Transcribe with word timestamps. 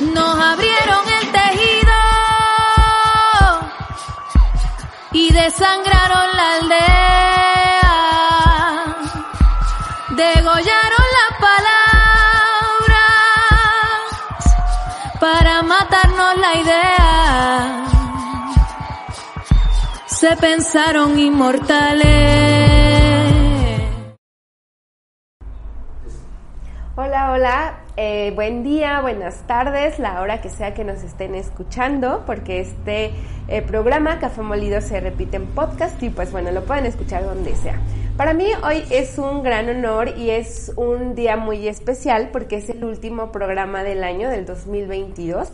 Nos 0.00 0.38
abrieron 0.40 1.08
el 1.08 1.30
tejido 1.30 1.92
y 5.12 5.32
desangraron 5.32 6.36
la 6.36 6.54
aldea. 6.54 7.94
Degollaron 10.10 11.06
las 11.18 11.32
palabras 11.48 11.84
para 15.20 15.62
matarnos 15.62 16.38
la 16.38 16.56
idea. 16.56 17.86
Se 20.06 20.36
pensaron 20.36 21.16
inmortales. 21.16 22.34
Hola, 26.96 27.30
hola, 27.32 27.83
eh, 27.96 28.32
buen 28.34 28.64
día, 28.64 29.00
buenas 29.00 29.46
tardes, 29.46 29.98
la 29.98 30.20
hora 30.20 30.40
que 30.40 30.48
sea 30.48 30.74
que 30.74 30.82
nos 30.82 31.02
estén 31.04 31.34
escuchando, 31.34 32.24
porque 32.26 32.60
este 32.60 33.12
eh, 33.46 33.62
programa 33.62 34.18
Café 34.18 34.42
Molido 34.42 34.80
se 34.80 34.98
repite 34.98 35.36
en 35.36 35.46
podcast 35.46 36.02
y 36.02 36.10
pues 36.10 36.32
bueno, 36.32 36.50
lo 36.50 36.64
pueden 36.64 36.86
escuchar 36.86 37.24
donde 37.24 37.54
sea. 37.54 37.80
Para 38.16 38.34
mí 38.34 38.46
hoy 38.64 38.84
es 38.90 39.16
un 39.18 39.42
gran 39.42 39.68
honor 39.68 40.16
y 40.16 40.30
es 40.30 40.72
un 40.76 41.14
día 41.14 41.36
muy 41.36 41.68
especial 41.68 42.30
porque 42.32 42.56
es 42.56 42.68
el 42.68 42.84
último 42.84 43.30
programa 43.30 43.84
del 43.84 44.02
año, 44.02 44.28
del 44.28 44.44
2022. 44.44 45.52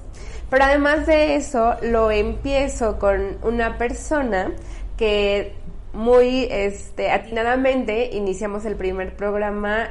Pero 0.48 0.64
además 0.64 1.06
de 1.06 1.36
eso, 1.36 1.76
lo 1.82 2.10
empiezo 2.10 2.98
con 2.98 3.36
una 3.42 3.76
persona 3.76 4.52
que 4.96 5.52
muy 5.92 6.46
este, 6.50 7.10
atinadamente 7.10 8.10
iniciamos 8.14 8.64
el 8.64 8.76
primer 8.76 9.14
programa 9.14 9.90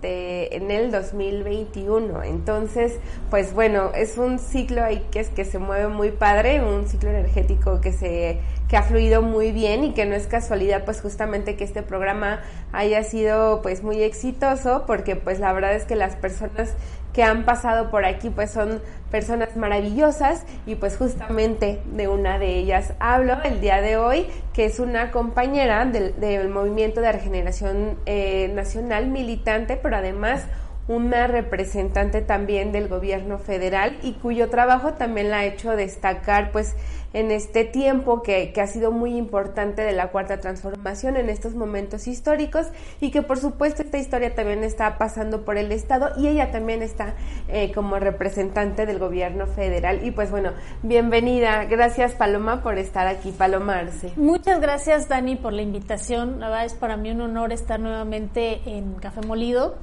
este, 0.00 0.56
en 0.56 0.70
el 0.70 0.90
2021. 0.90 2.22
Entonces, 2.22 2.98
pues 3.28 3.52
bueno, 3.52 3.92
es 3.94 4.16
un 4.16 4.38
ciclo 4.38 4.82
ahí 4.82 5.06
que, 5.10 5.20
es, 5.20 5.28
que 5.28 5.44
se 5.44 5.58
mueve 5.58 5.88
muy 5.88 6.10
padre, 6.10 6.62
un 6.62 6.88
ciclo 6.88 7.10
energético 7.10 7.80
que 7.80 7.92
se 7.92 8.40
que 8.70 8.76
ha 8.76 8.84
fluido 8.84 9.20
muy 9.20 9.50
bien 9.50 9.82
y 9.82 9.94
que 9.94 10.06
no 10.06 10.14
es 10.14 10.28
casualidad 10.28 10.84
pues 10.84 11.00
justamente 11.00 11.56
que 11.56 11.64
este 11.64 11.82
programa 11.82 12.40
haya 12.70 13.02
sido 13.02 13.62
pues 13.62 13.82
muy 13.82 14.00
exitoso 14.00 14.84
porque 14.86 15.16
pues 15.16 15.40
la 15.40 15.52
verdad 15.52 15.74
es 15.74 15.86
que 15.86 15.96
las 15.96 16.14
personas 16.14 16.74
que 17.12 17.22
han 17.22 17.44
pasado 17.44 17.90
por 17.90 18.04
aquí 18.04 18.30
pues 18.30 18.50
son 18.50 18.80
personas 19.10 19.56
maravillosas 19.56 20.44
y 20.66 20.76
pues 20.76 20.96
justamente 20.96 21.82
de 21.84 22.08
una 22.08 22.38
de 22.38 22.58
ellas 22.58 22.94
hablo 23.00 23.36
el 23.44 23.60
día 23.60 23.80
de 23.80 23.96
hoy 23.96 24.26
que 24.52 24.64
es 24.64 24.78
una 24.78 25.10
compañera 25.10 25.84
del, 25.84 26.48
movimiento 26.48 27.00
de 27.00 27.12
regeneración 27.12 27.98
eh, 28.06 28.50
nacional 28.54 29.08
militante 29.08 29.76
pero 29.76 29.96
además 29.96 30.44
una 30.90 31.28
representante 31.28 32.20
también 32.20 32.72
del 32.72 32.88
gobierno 32.88 33.38
federal 33.38 33.96
y 34.02 34.14
cuyo 34.14 34.50
trabajo 34.50 34.94
también 34.94 35.30
la 35.30 35.38
ha 35.38 35.44
hecho 35.44 35.76
destacar 35.76 36.50
pues 36.50 36.74
en 37.12 37.30
este 37.30 37.64
tiempo 37.64 38.22
que, 38.22 38.52
que, 38.52 38.60
ha 38.60 38.66
sido 38.66 38.90
muy 38.90 39.16
importante 39.16 39.82
de 39.82 39.92
la 39.92 40.08
cuarta 40.10 40.40
transformación 40.40 41.16
en 41.16 41.30
estos 41.30 41.54
momentos 41.54 42.08
históricos 42.08 42.66
y 43.00 43.12
que 43.12 43.22
por 43.22 43.38
supuesto 43.38 43.82
esta 43.82 43.98
historia 43.98 44.34
también 44.34 44.64
está 44.64 44.98
pasando 44.98 45.44
por 45.44 45.58
el 45.58 45.70
Estado 45.70 46.10
y 46.18 46.26
ella 46.26 46.50
también 46.50 46.82
está 46.82 47.14
eh, 47.46 47.70
como 47.72 48.00
representante 48.00 48.84
del 48.84 48.98
gobierno 48.98 49.46
federal. 49.46 50.04
Y 50.04 50.10
pues 50.10 50.32
bueno, 50.32 50.50
bienvenida. 50.82 51.66
Gracias 51.66 52.14
Paloma 52.14 52.64
por 52.64 52.78
estar 52.78 53.06
aquí, 53.06 53.30
Paloma 53.30 53.78
Arce. 53.78 54.12
Muchas 54.16 54.60
gracias 54.60 55.08
Dani 55.08 55.36
por 55.36 55.52
la 55.52 55.62
invitación. 55.62 56.40
La 56.40 56.48
verdad 56.48 56.64
es 56.64 56.74
para 56.74 56.96
mí 56.96 57.12
un 57.12 57.20
honor 57.20 57.52
estar 57.52 57.78
nuevamente 57.78 58.60
en 58.66 58.94
Café 58.94 59.20
Molido. 59.20 59.76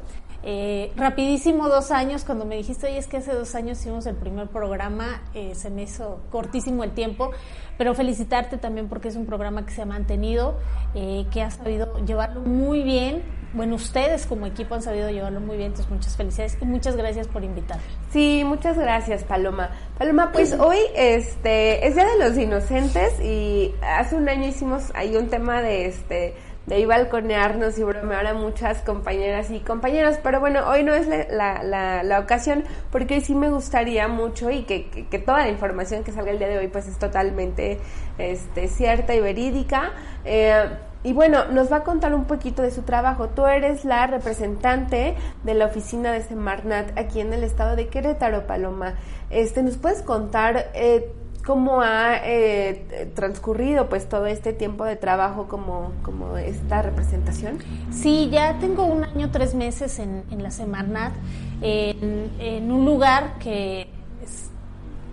Eh, 0.50 0.94
rapidísimo, 0.96 1.68
dos 1.68 1.91
años, 1.91 2.24
cuando 2.24 2.46
me 2.46 2.56
dijiste, 2.56 2.88
oye, 2.88 3.00
es 3.00 3.08
que 3.08 3.18
hace 3.18 3.34
dos 3.34 3.53
años 3.53 3.81
hicimos 3.81 4.06
el 4.06 4.16
primer 4.16 4.47
programa, 4.47 5.22
eh, 5.34 5.53
se 5.56 5.69
me 5.69 5.84
hizo 5.84 6.22
cortísimo 6.31 6.85
el 6.85 6.91
tiempo, 6.91 7.31
pero 7.78 7.94
felicitarte 7.94 8.58
también 8.58 8.88
porque 8.88 9.09
es 9.09 9.18
un 9.18 9.25
programa 9.25 9.66
que 9.66 9.74
se 9.74 9.81
ha 9.81 9.85
mantenido, 9.85 10.58
eh, 10.96 11.25
que 11.34 11.41
ha 11.41 11.52
sabido 11.52 11.97
llevarlo 12.06 12.40
muy 12.44 12.84
bien. 12.84 13.24
Bueno, 13.53 13.75
ustedes 13.75 14.25
como 14.25 14.46
equipo 14.46 14.75
han 14.75 14.81
sabido 14.81 15.09
llevarlo 15.09 15.41
muy 15.41 15.58
bien, 15.58 15.72
entonces 15.72 15.91
muchas 15.91 16.16
felicidades 16.16 16.58
y 16.62 16.66
muchas 16.66 16.96
gracias 16.96 17.28
por 17.28 17.44
invitarme. 17.44 17.84
Sí, 18.12 18.44
muchas 18.46 18.78
gracias, 18.78 19.25
Paloma. 19.25 19.72
Paloma, 19.97 20.31
pues 20.31 20.53
hoy 20.53 20.78
este 20.96 21.85
es 21.85 21.96
Día 21.96 22.06
de 22.06 22.19
los 22.19 22.38
Inocentes 22.38 23.19
y 23.19 23.75
hace 23.81 24.16
un 24.16 24.29
año 24.29 24.47
hicimos 24.47 24.91
ahí 24.96 25.18
un 25.18 25.28
tema 25.28 25.62
de 25.62 25.88
este 25.88 26.35
de 26.67 26.75
ahí 26.75 26.85
balconearnos 26.85 27.79
y 27.79 27.83
bromear 27.83 28.28
a 28.28 28.33
muchas 28.33 28.81
compañeras 28.81 29.50
y 29.51 29.61
compañeros, 29.61 30.17
pero 30.22 30.41
bueno, 30.41 30.67
hoy 30.69 30.83
no 30.83 30.94
es 30.94 31.07
la, 31.07 31.63
la, 31.63 32.03
la, 32.03 32.19
ocasión 32.19 32.66
porque 32.91 33.16
hoy 33.16 33.22
sí 33.22 33.35
me 33.35 33.50
gustaría 33.50 34.09
mucho 34.09 34.51
y 34.51 34.63
que, 34.63 34.89
que, 35.09 35.19
toda 35.19 35.39
la 35.39 35.50
información 35.50 36.03
que 36.03 36.11
salga 36.11 36.31
el 36.31 36.39
día 36.39 36.50
de 36.50 36.57
hoy 36.57 36.67
pues 36.67 36.88
es 36.88 37.00
totalmente 37.00 37.79
este, 38.17 38.67
cierta 38.67 39.16
y 39.16 39.22
verídica. 39.22 39.94
Eh, 40.25 40.66
y 41.03 41.13
bueno, 41.13 41.45
nos 41.45 41.72
va 41.72 41.78
a 41.78 41.83
contar 41.83 42.13
un 42.13 42.25
poquito 42.25 42.61
de 42.63 42.72
su 42.72 42.81
trabajo. 42.81 43.29
Tú 43.29 43.45
eres 43.45 43.85
la 43.85 44.07
representante 44.07 45.16
de 45.44 45.53
la 45.53 45.67
oficina 45.67 46.11
de 46.11 46.22
Semarnat 46.22 46.97
aquí 46.97 47.22
en 47.22 47.31
el 47.31 47.45
estado 47.45 47.78
de 47.78 47.88
Querétaro, 47.88 48.45
Paloma. 48.45 48.95
Este, 49.29 49.63
¿Nos 49.63 49.78
puedes 49.78 50.01
contar 50.01 50.69
eh, 50.73 51.13
cómo 51.47 51.80
ha 51.80 52.18
eh, 52.25 53.09
transcurrido 53.16 53.88
pues 53.88 54.09
todo 54.09 54.25
este 54.25 54.52
tiempo 54.52 54.84
de 54.84 54.97
trabajo 54.97 55.47
como, 55.47 55.94
como 56.03 56.35
esta 56.35 56.81
representación? 56.81 57.59
Sí, 57.90 58.28
ya 58.30 58.59
tengo 58.59 58.84
un 58.84 59.06
año, 59.06 59.31
tres 59.31 59.56
meses 59.56 59.97
en, 60.00 60.25
en 60.30 60.44
la 60.44 60.52
Semarnat, 60.52 61.13
en, 61.62 62.69
un 62.69 62.84
lugar 62.84 63.40
que 63.40 63.84
es 64.22 64.50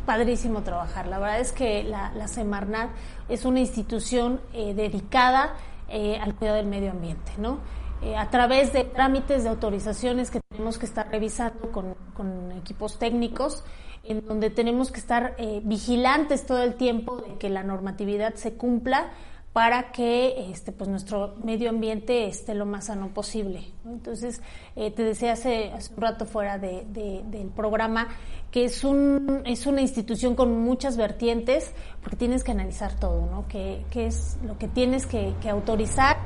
padrísimo 0.06 0.62
trabajar. 0.62 1.06
La 1.06 1.20
verdad 1.20 1.38
es 1.38 1.52
que 1.52 1.84
la, 1.84 2.10
la 2.14 2.26
Semarnat 2.26 2.90
es 3.28 3.44
una 3.44 3.60
institución 3.60 4.40
eh, 4.52 4.74
dedicada 4.74 5.54
eh, 5.88 6.18
al 6.20 6.34
cuidado 6.34 6.56
del 6.56 6.66
medio 6.66 6.90
ambiente, 6.90 7.30
¿no? 7.38 7.58
Eh, 8.02 8.16
a 8.16 8.28
través 8.28 8.72
de 8.72 8.84
trámites 8.84 9.44
de 9.44 9.50
autorizaciones 9.50 10.30
que 10.30 10.40
tenemos 10.54 10.78
que 10.78 10.86
estar 10.86 11.10
revisando 11.10 11.70
con, 11.72 11.94
con 12.14 12.52
equipos 12.52 12.98
técnicos, 12.98 13.64
en 14.04 14.24
donde 14.26 14.50
tenemos 14.50 14.92
que 14.92 15.00
estar 15.00 15.34
eh, 15.38 15.60
vigilantes 15.64 16.46
todo 16.46 16.62
el 16.62 16.74
tiempo 16.74 17.16
de 17.16 17.36
que 17.38 17.50
la 17.50 17.62
normatividad 17.62 18.34
se 18.34 18.54
cumpla 18.54 19.10
para 19.52 19.92
que 19.92 20.50
este, 20.50 20.72
pues 20.72 20.90
nuestro 20.90 21.36
medio 21.44 21.70
ambiente 21.70 22.26
esté 22.26 22.54
lo 22.54 22.66
más 22.66 22.86
sano 22.86 23.14
posible. 23.14 23.62
Entonces, 23.84 24.42
eh, 24.74 24.90
te 24.90 25.04
decía 25.04 25.32
hace, 25.32 25.70
hace, 25.72 25.94
un 25.94 26.00
rato 26.00 26.26
fuera 26.26 26.58
de, 26.58 26.84
de, 26.88 27.22
del 27.30 27.48
programa 27.48 28.08
que 28.50 28.64
es, 28.64 28.84
un, 28.84 29.42
es 29.46 29.66
una 29.66 29.80
institución 29.80 30.34
con 30.34 30.60
muchas 30.60 30.96
vertientes, 30.96 31.72
porque 32.00 32.16
tienes 32.16 32.44
que 32.44 32.52
analizar 32.52 32.98
todo, 32.98 33.26
¿no? 33.26 33.46
¿Qué, 33.48 33.84
qué 33.90 34.06
es 34.06 34.38
lo 34.44 34.58
que 34.58 34.68
tienes 34.68 35.06
que, 35.06 35.34
que, 35.40 35.50
autorizar? 35.50 36.18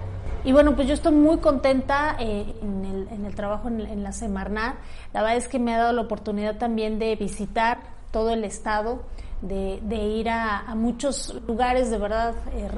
Y 0.45 0.53
bueno, 0.53 0.75
pues 0.75 0.87
yo 0.87 0.95
estoy 0.95 1.13
muy 1.13 1.39
contenta 1.39 2.17
eh, 2.19 2.55
en, 2.63 2.85
el, 2.85 3.09
en, 3.11 3.25
el, 3.27 3.35
trabajo 3.35 3.69
en, 3.69 4.03
la 4.03 4.13
Semarnat. 4.13 4.77
La 5.13 5.23
verdad 5.23 5.37
es 5.37 5.49
que 5.49 5.59
me 5.59 5.75
ha 5.75 5.79
dado 5.79 5.93
la 5.93 6.03
oportunidad 6.03 6.57
también 6.59 6.99
de 6.99 7.17
visitar 7.17 7.79
todo 8.13 8.31
el 8.31 8.45
estado, 8.45 9.03
de, 9.43 9.81
de 9.83 9.97
ir 9.97 10.29
a, 10.31 10.75
muchos 10.75 11.35
lugares 11.47 11.91
de 11.91 11.99
verdad 11.99 12.35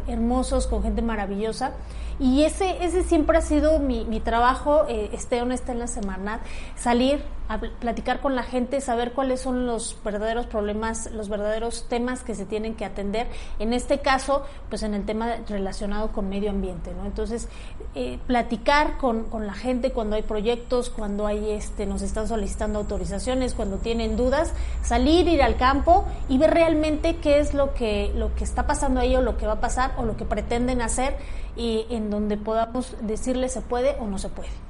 hermosos, 0.08 0.66
con 0.66 0.82
gente 0.82 1.02
maravillosa. 1.02 1.72
Y 2.18 2.42
ese, 2.42 2.84
ese 2.84 3.02
siempre 3.02 3.38
ha 3.38 3.42
sido 3.42 3.78
mi, 3.78 4.04
mi 4.04 4.20
trabajo, 4.20 4.84
eh, 4.88 5.10
esté 5.12 5.40
esté 5.52 5.72
en 5.72 5.78
la 5.78 5.86
semana, 5.86 6.40
salir 6.76 7.22
platicar 7.58 8.20
con 8.20 8.36
la 8.36 8.42
gente, 8.42 8.80
saber 8.80 9.12
cuáles 9.12 9.40
son 9.40 9.66
los 9.66 9.96
verdaderos 10.04 10.46
problemas, 10.46 11.10
los 11.12 11.28
verdaderos 11.28 11.86
temas 11.88 12.22
que 12.22 12.34
se 12.34 12.46
tienen 12.46 12.74
que 12.74 12.84
atender. 12.84 13.26
En 13.58 13.72
este 13.72 13.98
caso, 13.98 14.44
pues 14.68 14.82
en 14.82 14.94
el 14.94 15.04
tema 15.04 15.36
relacionado 15.48 16.12
con 16.12 16.28
medio 16.28 16.50
ambiente, 16.50 16.92
¿no? 16.94 17.06
Entonces, 17.06 17.48
eh, 17.94 18.18
platicar 18.26 18.98
con, 18.98 19.24
con, 19.24 19.46
la 19.46 19.54
gente 19.54 19.90
cuando 19.90 20.14
hay 20.14 20.22
proyectos, 20.22 20.90
cuando 20.90 21.26
hay 21.26 21.50
este, 21.50 21.86
nos 21.86 22.02
están 22.02 22.28
solicitando 22.28 22.78
autorizaciones, 22.78 23.54
cuando 23.54 23.78
tienen 23.78 24.16
dudas, 24.16 24.52
salir, 24.82 25.26
ir 25.26 25.42
al 25.42 25.56
campo 25.56 26.04
y 26.28 26.38
ver 26.38 26.52
realmente 26.52 27.16
qué 27.16 27.40
es 27.40 27.52
lo 27.52 27.74
que, 27.74 28.12
lo 28.14 28.34
que 28.36 28.44
está 28.44 28.66
pasando 28.66 29.00
ahí 29.00 29.16
o 29.16 29.22
lo 29.22 29.36
que 29.36 29.46
va 29.46 29.54
a 29.54 29.60
pasar 29.60 29.92
o 29.96 30.04
lo 30.04 30.16
que 30.16 30.24
pretenden 30.24 30.82
hacer 30.82 31.16
y 31.56 31.86
en 31.90 32.10
donde 32.10 32.36
podamos 32.36 32.96
decirle 33.00 33.48
se 33.48 33.60
puede 33.60 33.96
o 33.98 34.06
no 34.06 34.18
se 34.18 34.28
puede. 34.28 34.69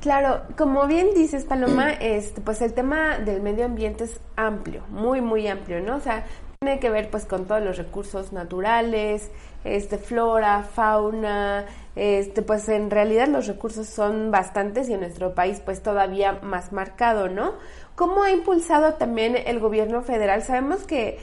Claro, 0.00 0.42
como 0.56 0.86
bien 0.86 1.12
dices, 1.14 1.44
Paloma, 1.44 1.92
este, 1.92 2.40
pues 2.40 2.62
el 2.62 2.72
tema 2.72 3.18
del 3.18 3.42
medio 3.42 3.66
ambiente 3.66 4.04
es 4.04 4.18
amplio, 4.34 4.82
muy, 4.88 5.20
muy 5.20 5.46
amplio, 5.46 5.80
¿no? 5.82 5.96
O 5.96 6.00
sea, 6.00 6.24
tiene 6.58 6.80
que 6.80 6.88
ver 6.88 7.10
pues 7.10 7.26
con 7.26 7.44
todos 7.44 7.62
los 7.62 7.76
recursos 7.76 8.32
naturales, 8.32 9.30
este, 9.62 9.98
flora, 9.98 10.62
fauna, 10.62 11.66
este, 11.96 12.40
pues 12.40 12.70
en 12.70 12.90
realidad 12.90 13.28
los 13.28 13.46
recursos 13.46 13.88
son 13.88 14.30
bastantes 14.30 14.88
y 14.88 14.94
en 14.94 15.00
nuestro 15.00 15.34
país 15.34 15.60
pues 15.62 15.82
todavía 15.82 16.38
más 16.42 16.72
marcado, 16.72 17.28
¿no? 17.28 17.52
¿Cómo 17.94 18.22
ha 18.22 18.30
impulsado 18.30 18.94
también 18.94 19.36
el 19.36 19.60
gobierno 19.60 20.00
federal? 20.00 20.42
Sabemos 20.42 20.84
que 20.84 21.18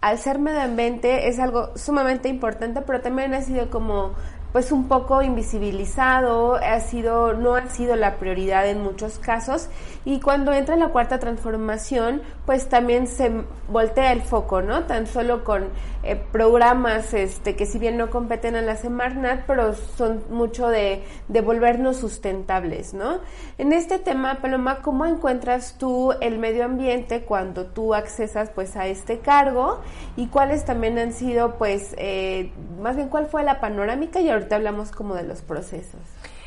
al 0.00 0.18
ser 0.18 0.40
medio 0.40 0.62
ambiente 0.62 1.28
es 1.28 1.38
algo 1.38 1.76
sumamente 1.76 2.28
importante, 2.28 2.80
pero 2.80 3.00
también 3.02 3.34
ha 3.34 3.42
sido 3.42 3.70
como 3.70 4.14
pues 4.52 4.72
un 4.72 4.88
poco 4.88 5.22
invisibilizado, 5.22 6.56
ha 6.56 6.80
sido, 6.80 7.34
no 7.34 7.54
ha 7.54 7.66
sido 7.68 7.96
la 7.96 8.16
prioridad 8.16 8.68
en 8.68 8.82
muchos 8.82 9.18
casos 9.18 9.68
y 10.04 10.20
cuando 10.20 10.52
entra 10.52 10.76
la 10.76 10.88
cuarta 10.88 11.18
transformación 11.18 12.22
pues 12.46 12.68
también 12.68 13.06
se 13.06 13.30
voltea 13.68 14.12
el 14.12 14.22
foco, 14.22 14.62
¿no? 14.62 14.84
Tan 14.84 15.06
solo 15.06 15.44
con 15.44 15.68
eh, 16.02 16.20
programas 16.32 17.14
este, 17.14 17.54
que 17.54 17.66
si 17.66 17.78
bien 17.78 17.96
no 17.96 18.10
competen 18.10 18.56
a 18.56 18.62
la 18.62 18.76
Semarnat, 18.76 19.44
pero 19.46 19.74
son 19.74 20.24
mucho 20.30 20.68
de, 20.68 21.04
de 21.28 21.40
volvernos 21.42 21.98
sustentables, 21.98 22.94
¿no? 22.94 23.20
En 23.58 23.72
este 23.72 23.98
tema, 23.98 24.38
Paloma, 24.40 24.80
¿cómo 24.82 25.06
encuentras 25.06 25.76
tú 25.78 26.12
el 26.20 26.38
medio 26.38 26.64
ambiente 26.64 27.22
cuando 27.22 27.66
tú 27.66 27.94
accesas 27.94 28.50
pues 28.50 28.76
a 28.76 28.86
este 28.86 29.18
cargo 29.18 29.80
y 30.16 30.26
cuáles 30.26 30.64
también 30.64 30.98
han 30.98 31.12
sido 31.12 31.56
pues, 31.56 31.94
eh, 31.98 32.52
más 32.80 32.96
bien 32.96 33.08
cuál 33.08 33.26
fue 33.26 33.44
la 33.44 33.60
panorámica 33.60 34.20
y 34.20 34.30
ahorita 34.40 34.56
hablamos 34.56 34.90
como 34.90 35.14
de 35.14 35.22
los 35.22 35.42
procesos. 35.42 36.00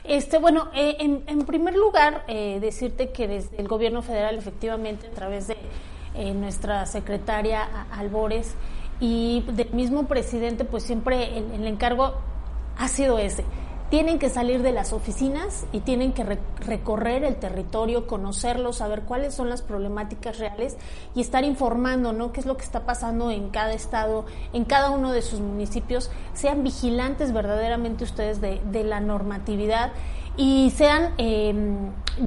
Este, 0.04 0.38
bueno, 0.38 0.70
eh, 0.74 0.98
en, 1.00 1.46
primer 1.46 1.76
lugar, 1.76 2.26
eh, 2.28 2.60
decirte 2.60 3.12
que 3.12 3.28
desde 3.28 3.58
el 3.58 3.68
gobierno 3.68 4.02
federal, 4.02 4.36
efectivamente, 4.36 5.08
a 5.08 5.12
través 5.12 5.48
de 5.48 5.56
eh, 6.16 6.34
nuestra 6.34 6.86
secretaria 6.86 7.88
Albores 7.92 8.56
y 9.00 9.46
del 9.54 9.72
mismo 9.72 10.06
presidente, 10.08 10.66
pues 10.66 10.84
siempre 10.84 11.38
el 11.38 11.66
encargo 11.66 12.16
ha 12.78 12.88
sido 12.88 13.18
ese 13.18 13.46
tienen 13.90 14.18
que 14.18 14.30
salir 14.30 14.64
de 14.64 14.72
las 14.72 14.92
oficinas 14.92 15.66
y 15.72 15.82
tienen 15.82 16.14
que 16.14 16.24
recorrer 16.60 17.24
el 17.24 17.36
territorio, 17.36 18.08
conocerlo, 18.08 18.74
saber 18.74 19.04
cuáles 19.04 19.36
son 19.36 19.50
las 19.50 19.62
problemáticas 19.62 20.40
reales 20.40 20.78
y 21.14 21.22
estar 21.22 21.44
informando, 21.44 22.12
¿no? 22.12 22.32
Qué 22.32 22.40
es 22.40 22.46
lo 22.46 22.58
que 22.58 22.64
está 22.64 22.86
pasando 22.86 23.30
en 23.30 23.50
cada 23.50 23.74
estado, 23.74 24.26
en 24.52 24.66
cada 24.66 24.90
uno 24.90 25.12
de 25.12 25.22
sus 25.22 25.40
municipios. 25.40 26.10
Sean 26.34 26.64
vigilantes 26.64 27.34
verdaderamente 27.34 28.04
ustedes 28.04 28.42
de, 28.42 28.62
de 28.72 28.84
la 28.84 29.00
normatividad 29.00 29.92
y 30.36 30.72
sean 30.72 31.14
eh, 31.18 31.54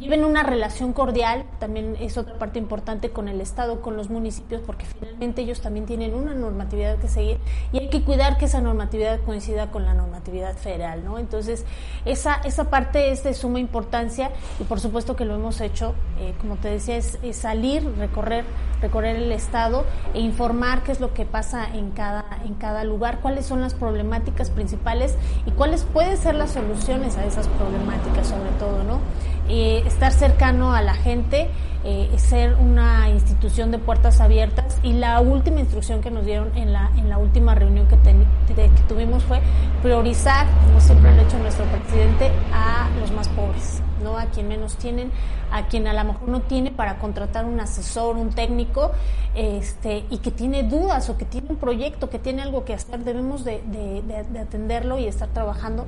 lleven 0.01 0.25
una 0.25 0.43
relación 0.43 0.93
cordial, 0.93 1.45
también 1.59 1.97
es 2.01 2.19
otra 2.19 2.39
parte 2.39 2.59
importante 2.59 3.11
con 3.11 3.29
el 3.29 3.41
Estado, 3.41 3.81
con 3.81 3.97
los 3.97 4.11
municipios, 4.11 4.61
porque 4.65 4.85
finalmente 4.85 5.43
ellos 5.43 5.61
también 5.61 5.87
tienen 5.87 6.15
una 6.15 6.35
normatividad 6.35 6.99
que 6.99 7.09
seguir 7.09 7.39
y 7.73 7.79
hay 7.79 7.89
que 7.89 8.03
cuidar 8.03 8.37
que 8.37 8.47
esa 8.47 8.61
normatividad 8.61 9.21
coincida 9.21 9.71
con 9.71 9.85
la 9.85 9.95
normatividad 9.95 10.57
federal, 10.57 11.05
¿no? 11.05 11.19
Entonces, 11.19 11.65
esa, 12.05 12.35
esa 12.45 12.71
parte 12.71 13.11
es 13.11 13.23
de 13.23 13.35
suma 13.35 13.61
importancia 13.61 14.31
y 14.61 14.65
por 14.65 14.81
supuesto 14.81 15.17
que 15.17 15.25
lo 15.25 15.35
hemos 15.35 15.61
hecho, 15.61 15.95
eh, 16.19 16.35
como 16.41 16.57
te 16.57 16.69
decía, 16.69 16.97
es, 16.97 17.19
salir, 17.33 17.85
recorrer, 17.99 18.45
recorrer 18.81 19.17
el 19.17 19.33
Estado 19.33 19.85
e 20.15 20.21
informar 20.21 20.83
qué 20.83 20.93
es 20.93 21.01
lo 21.01 21.15
que 21.15 21.25
pasa 21.25 21.67
en 21.75 21.91
cada, 21.91 22.25
en 22.45 22.55
cada 22.55 22.85
lugar, 22.85 23.21
cuáles 23.21 23.47
son 23.47 23.61
las 23.61 23.75
problemáticas 23.75 24.51
principales 24.51 25.15
y 25.45 25.51
cuáles 25.53 25.85
pueden 25.85 26.17
ser 26.17 26.35
las 26.35 26.53
soluciones 26.53 27.17
a 27.17 27.25
esas 27.25 27.47
problemáticas 27.49 27.96
sobre 28.23 28.51
todo, 28.59 28.83
¿no? 28.85 29.01
Estar 29.49 30.13
cercano 30.13 30.73
a 30.73 30.83
la 30.83 30.95
gente, 30.95 31.49
eh, 31.85 32.11
ser 32.17 32.57
una 32.57 33.11
institución 33.11 33.71
de 33.71 33.79
puertas 33.79 34.21
abiertas 34.21 34.81
y 34.83 34.93
la 34.95 35.21
última 35.21 35.61
instrucción 35.61 36.01
que 36.01 36.11
nos 36.11 36.27
dieron 36.27 36.51
en 36.57 36.73
la, 36.73 36.91
en 36.97 37.09
la 37.09 37.17
última 37.19 37.55
reunión 37.55 37.87
que, 37.87 37.97
que 37.97 38.83
tuvimos 38.89 39.23
fue 39.23 39.41
priorizar, 39.83 40.49
como 40.67 40.81
siempre 40.81 41.15
lo 41.15 41.23
ha 41.23 41.25
hecho 41.25 41.39
nuestro 41.39 41.65
presidente, 41.67 42.33
a 42.53 42.89
los 42.99 43.13
más 43.13 43.29
pobres, 43.29 43.83
¿no? 44.03 44.19
a 44.19 44.25
quien 44.27 44.49
menos 44.49 44.77
tienen, 44.79 45.13
a 45.53 45.69
quien 45.69 45.87
a 45.87 45.93
lo 45.93 46.13
mejor 46.13 46.29
no 46.29 46.41
tiene 46.41 46.73
para 46.73 46.99
contratar 46.99 47.45
un 47.45 47.61
asesor, 47.61 48.17
un 48.17 48.31
técnico, 48.31 48.91
este, 49.37 50.07
y 50.11 50.19
que 50.19 50.33
tiene 50.33 50.65
dudas 50.65 51.09
o 51.09 51.17
que 51.17 51.25
tiene 51.25 51.46
proyecto, 51.57 52.09
que 52.11 52.19
tiene 52.19 52.43
algo 52.43 52.65
que 52.65 52.75
hacer, 52.75 53.01
debemos 53.01 53.45
de, 53.45 53.63
de, 53.67 54.03
de, 54.03 54.25
de 54.25 54.39
atenderlo 54.39 54.99
y 54.99 55.07
estar 55.07 55.29
trabajando. 55.29 55.87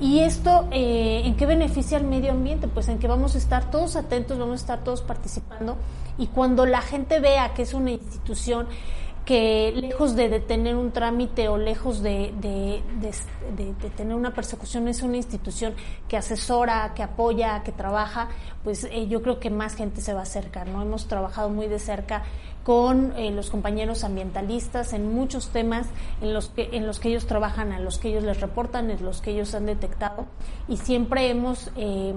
¿Y 0.00 0.20
esto 0.20 0.66
eh, 0.72 1.22
en 1.24 1.36
qué 1.36 1.46
beneficia 1.46 1.96
al 1.96 2.04
medio 2.04 2.32
ambiente? 2.32 2.66
Pues 2.66 2.88
en 2.88 2.98
que 2.98 3.06
vamos 3.06 3.34
a 3.34 3.38
estar 3.38 3.70
todos 3.70 3.96
atentos, 3.96 4.38
vamos 4.38 4.54
a 4.54 4.56
estar 4.56 4.84
todos 4.84 5.02
participando 5.02 5.76
y 6.18 6.26
cuando 6.26 6.66
la 6.66 6.80
gente 6.82 7.20
vea 7.20 7.54
que 7.54 7.62
es 7.62 7.74
una 7.74 7.92
institución 7.92 8.66
que 9.24 9.72
lejos 9.76 10.16
de 10.16 10.28
detener 10.28 10.74
un 10.74 10.90
trámite 10.90 11.48
o 11.48 11.56
lejos 11.56 12.02
de, 12.02 12.34
de, 12.40 12.82
de, 13.56 13.90
tener 13.90 14.16
una 14.16 14.34
persecución 14.34 14.88
es 14.88 15.02
una 15.02 15.16
institución 15.16 15.74
que 16.08 16.16
asesora, 16.16 16.92
que 16.94 17.04
apoya, 17.04 17.62
que 17.62 17.70
trabaja, 17.70 18.28
pues 18.64 18.84
eh, 18.84 19.06
yo 19.06 19.22
creo 19.22 19.38
que 19.38 19.50
más 19.50 19.76
gente 19.76 20.00
se 20.00 20.12
va 20.12 20.20
a 20.20 20.22
acercar, 20.24 20.68
¿no? 20.68 20.82
Hemos 20.82 21.06
trabajado 21.06 21.50
muy 21.50 21.68
de 21.68 21.78
cerca 21.78 22.24
con 22.64 23.12
eh, 23.16 23.30
los 23.30 23.50
compañeros 23.50 24.02
ambientalistas 24.04 24.92
en 24.92 25.12
muchos 25.14 25.48
temas 25.50 25.86
en 26.20 26.32
los 26.32 26.48
que 26.48 26.70
en 26.72 26.86
los 26.86 27.00
que 27.00 27.08
ellos 27.08 27.26
trabajan, 27.26 27.72
a 27.72 27.80
los 27.80 27.98
que 27.98 28.08
ellos 28.08 28.24
les 28.24 28.40
reportan, 28.40 28.90
en 28.90 29.04
los 29.04 29.20
que 29.20 29.32
ellos 29.32 29.54
han 29.54 29.66
detectado 29.66 30.26
y 30.68 30.76
siempre 30.76 31.28
hemos 31.28 31.70
eh, 31.76 32.14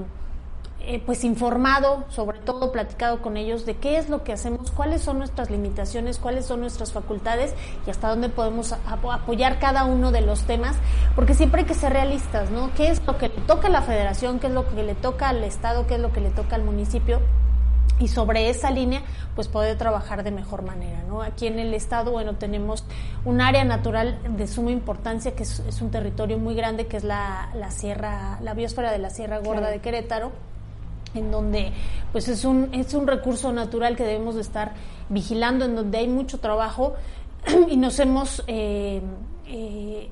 eh, 0.87 1.01
pues 1.05 1.23
informado, 1.23 2.05
sobre 2.09 2.39
todo 2.39 2.71
platicado 2.71 3.21
con 3.21 3.37
ellos 3.37 3.65
de 3.65 3.75
qué 3.75 3.97
es 3.97 4.09
lo 4.09 4.23
que 4.23 4.33
hacemos, 4.33 4.71
cuáles 4.71 5.01
son 5.01 5.17
nuestras 5.17 5.49
limitaciones, 5.49 6.19
cuáles 6.19 6.45
son 6.45 6.59
nuestras 6.59 6.91
facultades 6.91 7.53
y 7.87 7.89
hasta 7.89 8.09
dónde 8.09 8.29
podemos 8.29 8.71
apoyar 8.71 9.59
cada 9.59 9.85
uno 9.85 10.11
de 10.11 10.21
los 10.21 10.43
temas, 10.43 10.75
porque 11.15 11.33
siempre 11.33 11.61
hay 11.61 11.67
que 11.67 11.73
ser 11.73 11.93
realistas, 11.93 12.51
¿no? 12.51 12.71
¿Qué 12.75 12.89
es 12.89 13.03
lo 13.05 13.17
que 13.17 13.29
le 13.29 13.41
toca 13.47 13.67
a 13.67 13.71
la 13.71 13.81
federación, 13.81 14.39
qué 14.39 14.47
es 14.47 14.53
lo 14.53 14.67
que 14.67 14.83
le 14.83 14.95
toca 14.95 15.29
al 15.29 15.43
Estado, 15.43 15.87
qué 15.87 15.95
es 15.95 15.99
lo 15.99 16.13
que 16.13 16.21
le 16.21 16.29
toca 16.29 16.55
al 16.55 16.63
municipio? 16.63 17.19
y 17.97 18.09
sobre 18.09 18.49
esa 18.49 18.71
línea 18.71 19.03
pues 19.35 19.47
poder 19.47 19.77
trabajar 19.77 20.23
de 20.23 20.31
mejor 20.31 20.63
manera. 20.63 21.03
¿no? 21.07 21.21
Aquí 21.21 21.47
en 21.47 21.59
el 21.59 21.73
estado, 21.73 22.11
bueno, 22.11 22.35
tenemos 22.35 22.83
un 23.23 23.41
área 23.41 23.63
natural 23.63 24.19
de 24.37 24.47
suma 24.47 24.71
importancia 24.71 25.33
que 25.33 25.43
es, 25.43 25.59
es 25.61 25.81
un 25.81 25.91
territorio 25.91 26.37
muy 26.37 26.55
grande 26.55 26.87
que 26.87 26.97
es 26.97 27.03
la, 27.03 27.49
la, 27.53 27.71
sierra, 27.71 28.37
la 28.41 28.53
biosfera 28.53 28.91
de 28.91 28.97
la 28.97 29.09
Sierra 29.09 29.37
Gorda 29.37 29.59
claro. 29.59 29.73
de 29.73 29.79
Querétaro 29.79 30.31
en 31.15 31.31
donde 31.31 31.71
pues 32.11 32.27
es 32.27 32.45
un, 32.45 32.73
es 32.73 32.93
un 32.93 33.07
recurso 33.07 33.51
natural 33.51 33.95
que 33.95 34.03
debemos 34.03 34.35
de 34.35 34.41
estar 34.41 34.73
vigilando, 35.09 35.65
en 35.65 35.75
donde 35.75 35.97
hay 35.97 36.07
mucho 36.07 36.39
trabajo 36.39 36.95
y 37.69 37.77
nos 37.77 37.99
hemos 37.99 38.43
eh, 38.47 39.01
eh, 39.47 40.09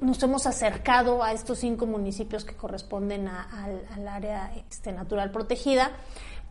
nos 0.00 0.22
hemos 0.22 0.46
acercado 0.46 1.22
a 1.24 1.32
estos 1.32 1.58
cinco 1.58 1.86
municipios 1.86 2.44
que 2.44 2.54
corresponden 2.54 3.26
al 3.26 4.08
área 4.08 4.52
este, 4.70 4.92
natural 4.92 5.32
protegida 5.32 5.90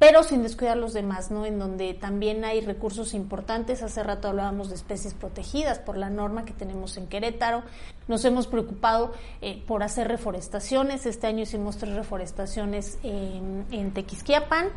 pero 0.01 0.23
sin 0.23 0.41
descuidar 0.41 0.77
los 0.77 0.93
demás, 0.93 1.29
¿no? 1.29 1.45
En 1.45 1.59
donde 1.59 1.93
también 1.93 2.43
hay 2.43 2.61
recursos 2.61 3.13
importantes. 3.13 3.83
Hace 3.83 4.01
rato 4.01 4.29
hablábamos 4.29 4.69
de 4.69 4.73
especies 4.73 5.13
protegidas 5.13 5.77
por 5.77 5.95
la 5.95 6.09
norma 6.09 6.43
que 6.43 6.53
tenemos 6.53 6.97
en 6.97 7.05
Querétaro. 7.05 7.61
Nos 8.07 8.25
hemos 8.25 8.47
preocupado 8.47 9.13
eh, 9.41 9.61
por 9.67 9.83
hacer 9.83 10.07
reforestaciones. 10.07 11.05
Este 11.05 11.27
año 11.27 11.43
hicimos 11.43 11.77
tres 11.77 11.93
reforestaciones 11.93 12.97
en, 13.03 13.91
Tequisquiapan, 13.93 14.69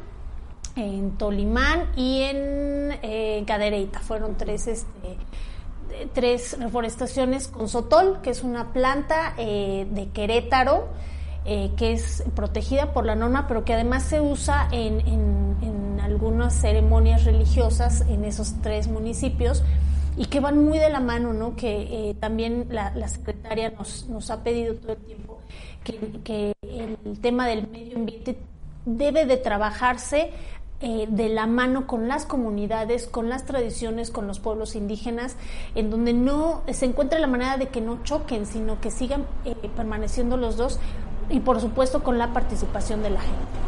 en 0.77 1.17
Tolimán 1.17 1.91
y 1.97 2.21
en, 2.21 2.99
eh, 3.01 3.45
Cadereyta. 3.47 4.01
Fueron 4.01 4.37
tres, 4.37 4.67
este, 4.67 5.17
tres 6.13 6.61
reforestaciones 6.61 7.49
con 7.49 7.71
sotol, 7.71 8.21
que 8.21 8.29
es 8.29 8.43
una 8.43 8.75
planta 8.75 9.33
eh, 9.39 9.87
de 9.91 10.11
Querétaro 10.11 10.91
eh, 11.47 11.73
que 11.77 11.93
es 11.93 12.25
protegida 12.35 12.95
por 12.95 13.05
la 13.05 13.15
norma, 13.15 13.47
pero 13.47 13.67
que 13.67 13.75
además 13.75 14.05
se 14.05 14.21
usa 14.21 14.67
en, 14.73 15.01
en, 15.01 15.57
en, 15.61 16.01
algunas 16.01 16.55
ceremonias 16.55 17.25
religiosas 17.25 18.03
en 18.09 18.25
esos 18.25 18.61
tres 18.63 18.89
municipios 18.89 19.63
y 20.17 20.27
que 20.27 20.41
van 20.41 20.65
muy 20.65 20.79
de 20.79 20.89
la 20.89 21.01
mano, 21.01 21.33
¿no? 21.33 21.55
Que 21.57 22.11
eh, 22.11 22.15
también 22.21 22.67
la, 22.71 22.95
la, 22.95 23.09
secretaria 23.09 23.71
nos, 23.71 24.07
nos 24.09 24.31
ha 24.31 24.43
pedido 24.43 24.75
todo 24.77 24.93
el 24.93 24.99
tiempo 24.99 25.39
que, 25.83 25.99
que 26.25 26.53
el 26.63 27.21
tema 27.21 27.47
del 27.47 27.69
medio 27.69 27.97
ambiente 27.97 28.39
debe 28.87 29.27
de 29.27 29.37
trabajarse 29.37 30.31
eh, 30.81 31.07
de 31.09 31.29
la 31.29 31.47
mano 31.47 31.87
con 31.87 32.09
las 32.09 32.27
comunidades, 32.27 33.07
con 33.07 33.29
las 33.29 33.45
tradiciones, 33.45 34.11
con 34.11 34.27
los 34.27 34.41
pueblos 34.41 34.77
indígenas, 34.77 35.37
en 35.75 35.91
donde 35.91 36.13
no 36.13 36.63
se 36.73 36.87
encuentre 36.87 37.19
la 37.19 37.27
manera 37.27 37.57
de 37.57 37.69
que 37.69 37.81
no 37.81 38.03
choquen, 38.03 38.47
sino 38.47 38.81
que 38.81 38.91
sigan 38.91 39.27
permaneciendo 39.77 40.37
los 40.37 40.57
dos 40.57 40.79
y 41.31 41.41
por 41.41 41.61
supuesto 41.61 42.03
con 42.03 42.19
la 42.19 42.33
participación 42.33 43.03
de 43.03 43.11
la 43.11 43.21
gente. 43.21 43.65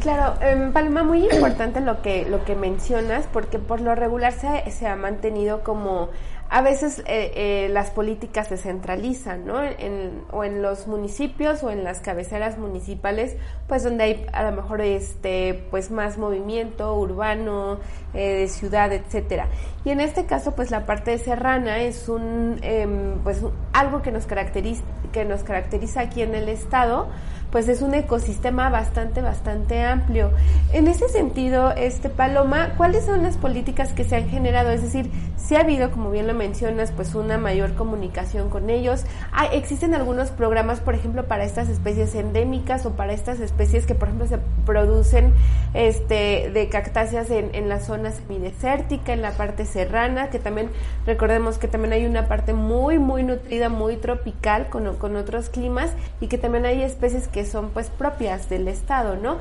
Claro, 0.00 0.34
eh, 0.40 0.70
Palma, 0.72 1.02
muy 1.02 1.24
importante 1.24 1.80
lo 1.80 2.00
que, 2.00 2.26
lo 2.28 2.44
que 2.44 2.54
mencionas, 2.54 3.26
porque 3.32 3.58
por 3.58 3.80
lo 3.80 3.94
regular 3.94 4.32
se, 4.32 4.70
se 4.70 4.86
ha 4.86 4.94
mantenido 4.94 5.64
como 5.64 6.10
a 6.48 6.62
veces 6.62 7.00
eh, 7.00 7.32
eh, 7.34 7.68
las 7.70 7.90
políticas 7.90 8.48
se 8.48 8.56
centralizan, 8.56 9.46
¿no? 9.46 9.62
En, 9.62 10.22
o 10.30 10.44
en 10.44 10.62
los 10.62 10.86
municipios 10.86 11.62
o 11.62 11.70
en 11.70 11.82
las 11.82 12.00
cabeceras 12.00 12.56
municipales, 12.56 13.36
pues 13.66 13.82
donde 13.82 14.04
hay 14.04 14.26
a 14.32 14.44
lo 14.44 14.52
mejor 14.56 14.80
este, 14.80 15.66
pues 15.70 15.90
más 15.90 16.18
movimiento 16.18 16.96
urbano, 16.96 17.78
eh, 18.14 18.34
de 18.34 18.48
ciudad, 18.48 18.92
etcétera. 18.92 19.48
Y 19.84 19.90
en 19.90 20.00
este 20.00 20.26
caso, 20.26 20.54
pues 20.54 20.70
la 20.70 20.86
parte 20.86 21.18
serrana 21.18 21.80
es 21.80 22.08
un, 22.08 22.58
em, 22.62 23.18
pues 23.22 23.42
algo 23.72 24.02
que 24.02 24.12
nos 24.12 24.26
caracteriza, 24.26 24.82
que 25.12 25.24
nos 25.24 25.42
caracteriza 25.42 26.00
aquí 26.00 26.22
en 26.22 26.34
el 26.34 26.48
estado, 26.48 27.08
pues 27.50 27.68
es 27.68 27.82
un 27.82 27.94
ecosistema 27.94 28.70
bastante, 28.70 29.22
bastante 29.22 29.82
amplio. 29.82 30.30
En 30.72 30.88
ese 30.88 31.08
sentido, 31.08 31.72
este 31.72 32.08
Paloma, 32.08 32.74
¿cuáles 32.76 33.04
son 33.04 33.22
las 33.22 33.36
políticas 33.36 33.92
que 33.92 34.04
se 34.04 34.16
han 34.16 34.28
generado? 34.28 34.70
Es 34.70 34.82
decir, 34.82 35.10
si 35.36 35.54
ha 35.54 35.60
habido, 35.60 35.90
como 35.90 36.10
bien 36.10 36.26
lo 36.26 36.34
mencionas, 36.34 36.90
pues 36.92 37.14
una 37.14 37.38
mayor 37.38 37.74
comunicación 37.74 38.50
con 38.50 38.68
ellos. 38.68 39.04
Ah, 39.32 39.46
existen 39.46 39.94
algunos 39.94 40.30
programas, 40.30 40.80
por 40.80 40.94
ejemplo, 40.94 41.26
para 41.26 41.44
estas 41.44 41.68
especies 41.68 42.14
endémicas 42.14 42.84
o 42.84 42.96
para 42.96 43.12
estas 43.12 43.40
especies 43.40 43.86
que, 43.86 43.94
por 43.94 44.08
ejemplo, 44.08 44.26
se 44.26 44.38
producen 44.64 45.32
este, 45.74 46.50
de 46.52 46.68
cactáceas 46.68 47.30
en, 47.30 47.54
en 47.54 47.68
la 47.68 47.80
zona 47.80 48.10
semidesértica, 48.10 49.12
en 49.12 49.22
la 49.22 49.32
parte 49.32 49.66
serrana, 49.66 50.30
que 50.30 50.38
también 50.38 50.70
recordemos 51.06 51.58
que 51.58 51.68
también 51.68 51.92
hay 51.92 52.06
una 52.06 52.26
parte 52.26 52.52
muy, 52.52 52.98
muy 52.98 53.22
nutrida, 53.22 53.68
muy 53.68 53.96
tropical 53.96 54.68
con, 54.68 54.96
con 54.96 55.16
otros 55.16 55.48
climas 55.48 55.92
y 56.20 56.26
que 56.26 56.38
también 56.38 56.66
hay 56.66 56.82
especies 56.82 57.28
son 57.44 57.70
pues 57.70 57.90
propias 57.90 58.48
del 58.48 58.68
estado, 58.68 59.16
¿no? 59.16 59.38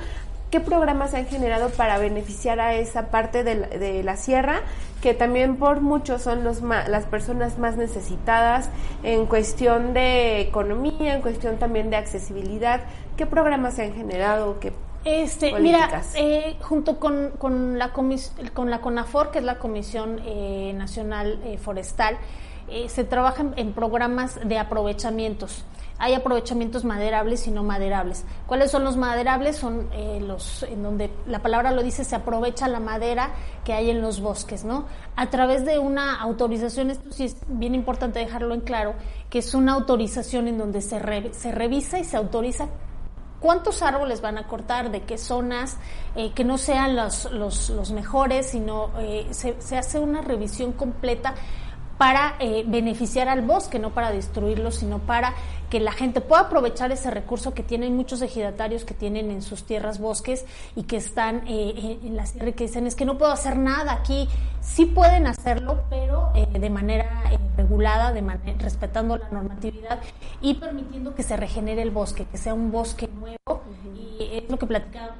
¿Qué 0.52 0.60
programas 0.60 1.14
han 1.14 1.26
generado 1.26 1.70
para 1.70 1.98
beneficiar 1.98 2.60
a 2.60 2.76
esa 2.76 3.08
parte 3.08 3.44
de 3.44 3.56
la, 3.56 3.68
de 3.68 4.04
la 4.04 4.16
sierra 4.16 4.62
que 5.02 5.14
también 5.14 5.58
por 5.58 5.82
mucho 5.82 6.18
son 6.18 6.44
los 6.44 6.62
las 6.62 7.06
personas 7.06 7.58
más 7.58 7.78
necesitadas 7.78 8.70
en 9.04 9.26
cuestión 9.26 9.94
de 9.94 10.42
economía, 10.42 11.16
en 11.16 11.22
cuestión 11.22 11.58
también 11.58 11.90
de 11.90 11.98
accesibilidad? 11.98 12.82
¿Qué 13.18 13.26
programas 13.26 13.76
se 13.76 13.84
han 13.84 13.94
generado? 13.94 14.60
¿Qué 14.60 14.74
este, 15.06 15.54
mira, 15.60 16.02
eh, 16.16 16.58
junto 16.62 17.00
con, 17.00 17.34
con, 17.38 17.78
la 17.78 17.94
con 17.94 18.72
la 18.72 18.82
CONAFOR, 18.82 19.30
que 19.30 19.38
es 19.38 19.46
la 19.46 19.60
Comisión 19.60 20.20
eh, 20.26 20.74
Nacional 20.76 21.40
eh, 21.46 21.60
Forestal, 21.60 22.18
se 22.88 23.04
trabaja 23.04 23.46
en, 23.56 23.74
programas 23.74 24.40
de 24.44 24.58
aprovechamientos. 24.58 25.64
Hay 25.98 26.14
aprovechamientos 26.14 26.84
maderables 26.84 27.48
y 27.48 27.52
no 27.52 27.64
maderables. 27.64 28.26
¿Cuáles 28.48 28.72
son 28.72 28.84
los 28.84 28.98
maderables? 28.98 29.56
Son 29.56 29.88
los 30.22 30.64
en 30.64 30.84
donde 30.84 31.10
la 31.26 31.40
palabra 31.40 31.72
lo 31.72 31.84
dice, 31.84 32.04
se 32.04 32.16
aprovecha 32.16 32.68
la 32.68 32.80
madera 32.80 33.32
que 33.64 33.74
hay 33.74 33.90
en 33.90 34.02
los 34.02 34.20
bosques, 34.20 34.66
¿no? 34.66 34.86
A 35.16 35.30
través 35.30 35.66
de 35.66 35.80
una 35.80 36.20
autorización, 36.20 36.92
esto 36.92 37.12
sí 37.12 37.26
es 37.26 37.38
bien 37.48 37.76
importante 37.76 38.20
dejarlo 38.20 38.54
en 38.54 38.62
claro, 38.62 38.94
que 39.30 39.40
es 39.40 39.54
una 39.54 39.74
autorización 39.74 40.48
en 40.48 40.58
donde 40.58 40.82
se, 40.82 41.00
se 41.34 41.52
revisa 41.52 42.00
y 42.00 42.04
se 42.04 42.18
autoriza 42.18 42.68
cuántos 43.40 43.84
árboles 43.84 44.22
van 44.22 44.38
a 44.38 44.48
cortar, 44.48 44.92
de 44.92 45.02
qué 45.02 45.20
zonas, 45.20 45.78
eh, 46.16 46.32
que 46.34 46.44
no 46.44 46.58
sean 46.58 46.96
los, 46.96 47.32
los, 47.32 47.70
los 47.70 47.92
mejores, 47.92 48.48
sino 48.48 48.90
eh, 48.98 49.28
se, 49.32 49.62
se, 49.62 49.78
hace 49.78 50.00
una 50.00 50.22
revisión 50.22 50.72
completa 50.72 51.36
para 51.98 52.36
eh, 52.40 52.64
beneficiar 52.68 53.30
al 53.30 53.42
bosque, 53.42 53.80
no 53.80 53.92
para 53.92 54.12
destruirlo, 54.12 54.72
sino 54.72 55.00
para 55.00 55.34
que 55.76 55.82
la 55.82 55.92
gente 55.92 56.22
pueda 56.22 56.44
aprovechar 56.44 56.94
ese 56.94 57.12
recurso 57.12 57.54
que 57.54 57.62
tienen 57.62 57.98
muchos 57.98 58.22
ejidatarios 58.22 58.86
que 58.86 58.94
tienen 58.94 59.30
en 59.30 59.42
sus 59.42 59.66
tierras 59.66 60.00
bosques 60.00 60.46
y 60.74 60.84
que 60.84 60.96
están 60.96 61.46
eh, 61.50 62.00
en 62.02 62.16
la 62.16 62.26
sierra 62.26 62.48
y 62.48 62.54
que 62.54 62.64
dicen 62.64 62.88
es 62.88 62.96
que 62.96 63.04
no 63.04 63.18
puedo 63.18 63.34
hacer 63.34 63.58
nada 63.58 63.92
aquí. 63.92 64.30
Sí 64.62 64.86
pueden 64.86 65.28
hacerlo, 65.28 65.84
pero 65.90 66.32
eh, 66.34 66.48
de 66.58 66.70
manera 66.70 67.30
regulada, 67.58 68.14
de 68.14 68.22
respetando 68.58 69.18
la 69.18 69.30
normatividad 69.30 70.00
y 70.42 70.56
permitiendo 70.56 71.14
que 71.14 71.24
se 71.24 71.38
regenere 71.38 71.82
el 71.82 71.92
bosque, 71.92 72.26
que 72.26 72.38
sea 72.38 72.54
un 72.54 72.72
bosque 72.72 73.08
nuevo. 73.08 73.62
Y 74.18 74.38
es 74.38 74.50
lo 74.50 74.58
que 74.58 74.66
platicaba. 74.66 75.16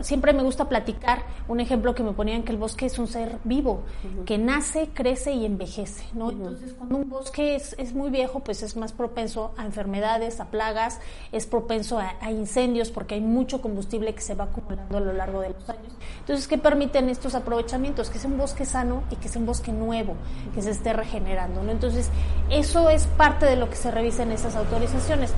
siempre 0.00 0.32
me 0.32 0.42
gusta 0.42 0.68
platicar 0.68 1.22
un 1.48 1.60
ejemplo 1.60 1.94
que 1.94 2.02
me 2.02 2.12
ponían 2.12 2.42
que 2.42 2.52
el 2.52 2.58
bosque 2.58 2.86
es 2.86 2.98
un 2.98 3.08
ser 3.08 3.38
vivo, 3.44 3.82
que 4.26 4.38
nace, 4.38 4.90
crece 4.92 5.32
y 5.32 5.46
envejece. 5.46 6.04
Entonces, 6.12 6.74
cuando 6.74 6.96
un 6.96 7.08
bosque 7.08 7.56
es, 7.56 7.74
es, 7.78 7.94
muy 7.94 8.10
viejo, 8.10 8.40
pues 8.40 8.62
es 8.62 8.76
más 8.76 8.92
propenso 8.92 9.52
a 9.56 9.64
enfermedades, 9.64 9.77
a 9.78 10.44
plagas, 10.46 11.00
es 11.32 11.46
propenso 11.46 11.98
a, 11.98 12.30
incendios 12.30 12.90
porque 12.90 13.14
hay 13.14 13.20
mucho 13.20 13.60
combustible 13.60 14.14
que 14.14 14.20
se 14.20 14.34
va 14.34 14.44
acumulando 14.44 14.98
a 14.98 15.00
lo 15.00 15.12
largo 15.12 15.40
de 15.40 15.50
los 15.50 15.68
años. 15.68 15.92
Entonces, 16.20 16.46
¿qué 16.46 16.58
permiten 16.58 17.08
estos 17.08 17.34
aprovechamientos? 17.34 18.10
Que 18.10 18.18
sea 18.18 18.30
un 18.30 18.38
bosque 18.38 18.64
sano 18.64 19.02
y 19.10 19.16
que 19.16 19.28
sea 19.28 19.40
un 19.40 19.46
bosque 19.46 19.72
nuevo, 19.72 20.14
que 20.54 20.62
se 20.62 20.70
esté 20.70 20.92
regenerando, 20.92 21.62
¿no? 21.62 21.70
Entonces, 21.70 22.10
eso 22.50 22.90
es 22.90 23.06
parte 23.06 23.46
de 23.46 23.56
lo 23.56 23.70
que 23.70 23.76
se 23.76 23.90
revisa 23.90 24.22
en 24.22 24.32
esas 24.32 24.56
autorizaciones. 24.56 25.32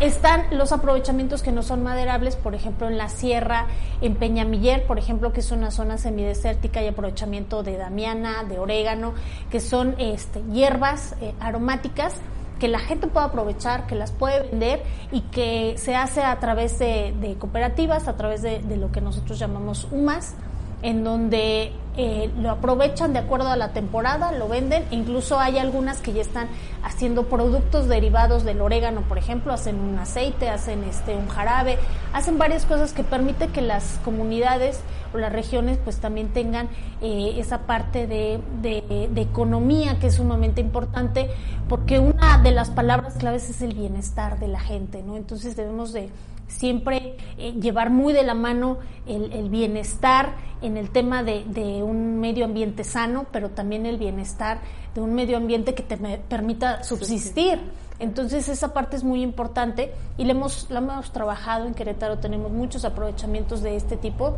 Están 0.00 0.46
los 0.50 0.72
aprovechamientos 0.72 1.42
que 1.42 1.52
no 1.52 1.62
son 1.62 1.82
maderables, 1.82 2.34
por 2.34 2.54
ejemplo, 2.54 2.88
en 2.88 2.96
la 2.96 3.10
sierra, 3.10 3.66
en 4.00 4.14
Peñamiller, 4.14 4.86
por 4.86 4.98
ejemplo, 4.98 5.30
que 5.34 5.40
es 5.40 5.50
una 5.50 5.70
zona 5.70 5.98
semidesértica 5.98 6.82
y 6.82 6.88
aprovechamiento 6.88 7.62
de 7.62 7.76
damiana, 7.76 8.44
de 8.44 8.58
orégano, 8.58 9.12
que 9.50 9.60
son 9.60 9.94
este, 9.98 10.42
hierbas 10.52 11.16
eh, 11.20 11.34
aromáticas 11.38 12.14
que 12.60 12.68
la 12.68 12.78
gente 12.78 13.08
puede 13.08 13.26
aprovechar, 13.26 13.88
que 13.88 13.96
las 13.96 14.12
puede 14.12 14.42
vender 14.48 14.84
y 15.10 15.22
que 15.22 15.74
se 15.78 15.96
hace 15.96 16.22
a 16.22 16.38
través 16.38 16.78
de, 16.78 17.36
cooperativas, 17.40 18.06
a 18.06 18.16
través 18.16 18.42
de, 18.42 18.60
de, 18.60 18.76
lo 18.76 18.92
que 18.92 19.00
nosotros 19.00 19.38
llamamos 19.38 19.88
UMAS, 19.90 20.36
en 20.82 21.04
donde 21.04 21.72
eh, 21.96 22.30
lo 22.38 22.50
aprovechan 22.50 23.12
de 23.12 23.18
acuerdo 23.18 23.48
a 23.48 23.56
la 23.56 23.72
temporada, 23.72 24.32
lo 24.32 24.48
venden, 24.48 24.84
incluso 24.90 25.38
hay 25.38 25.58
algunas 25.58 26.00
que 26.00 26.12
ya 26.12 26.22
están 26.22 26.48
haciendo 26.82 27.26
productos 27.26 27.88
derivados 27.88 28.44
del 28.44 28.60
orégano, 28.60 29.02
por 29.02 29.18
ejemplo, 29.18 29.52
hacen 29.52 29.80
un 29.80 29.98
aceite, 29.98 30.48
hacen 30.48 30.84
este 30.84 31.16
un 31.16 31.28
jarabe, 31.28 31.78
hacen 32.12 32.38
varias 32.38 32.64
cosas 32.64 32.92
que 32.92 33.02
permiten 33.02 33.50
que 33.50 33.60
las 33.60 33.98
comunidades 34.04 34.80
o 35.12 35.18
las 35.18 35.32
regiones 35.32 35.78
pues 35.82 35.98
también 35.98 36.28
tengan 36.28 36.68
eh, 37.02 37.34
esa 37.38 37.66
parte 37.66 38.06
de, 38.06 38.40
de, 38.62 39.08
de, 39.10 39.20
economía 39.20 39.98
que 39.98 40.06
es 40.06 40.14
sumamente 40.14 40.60
importante, 40.60 41.28
porque 41.68 41.98
una 41.98 42.38
de 42.38 42.52
las 42.52 42.70
palabras 42.70 43.14
claves 43.14 43.50
es 43.50 43.62
el 43.62 43.74
bienestar 43.74 44.38
de 44.38 44.48
la 44.48 44.60
gente, 44.60 45.02
¿no? 45.02 45.16
Entonces 45.16 45.56
debemos 45.56 45.92
de 45.92 46.08
siempre 46.50 47.16
eh, 47.38 47.52
llevar 47.52 47.90
muy 47.90 48.12
de 48.12 48.22
la 48.22 48.34
mano 48.34 48.78
el, 49.06 49.48
bienestar 49.48 50.34
en 50.62 50.76
el 50.76 50.90
tema 50.90 51.22
de, 51.22 51.82
un 51.82 52.20
medio 52.20 52.44
ambiente 52.44 52.84
sano, 52.84 53.26
pero 53.32 53.50
también 53.50 53.86
el 53.86 53.96
bienestar 53.96 54.60
de 54.94 55.00
un 55.00 55.14
medio 55.14 55.36
ambiente 55.36 55.74
que 55.74 55.82
te 55.82 55.96
permita 55.96 56.84
subsistir. 56.84 57.60
Entonces 57.98 58.48
esa 58.48 58.72
parte 58.72 58.96
es 58.96 59.04
muy 59.04 59.22
importante 59.22 59.92
y 60.16 60.24
le 60.24 60.32
hemos, 60.32 60.70
la 60.70 60.78
hemos 60.78 61.12
trabajado 61.12 61.66
en 61.66 61.74
Querétaro, 61.74 62.18
tenemos 62.18 62.50
muchos 62.50 62.84
aprovechamientos 62.84 63.62
de 63.62 63.76
este 63.76 63.96
tipo 63.96 64.36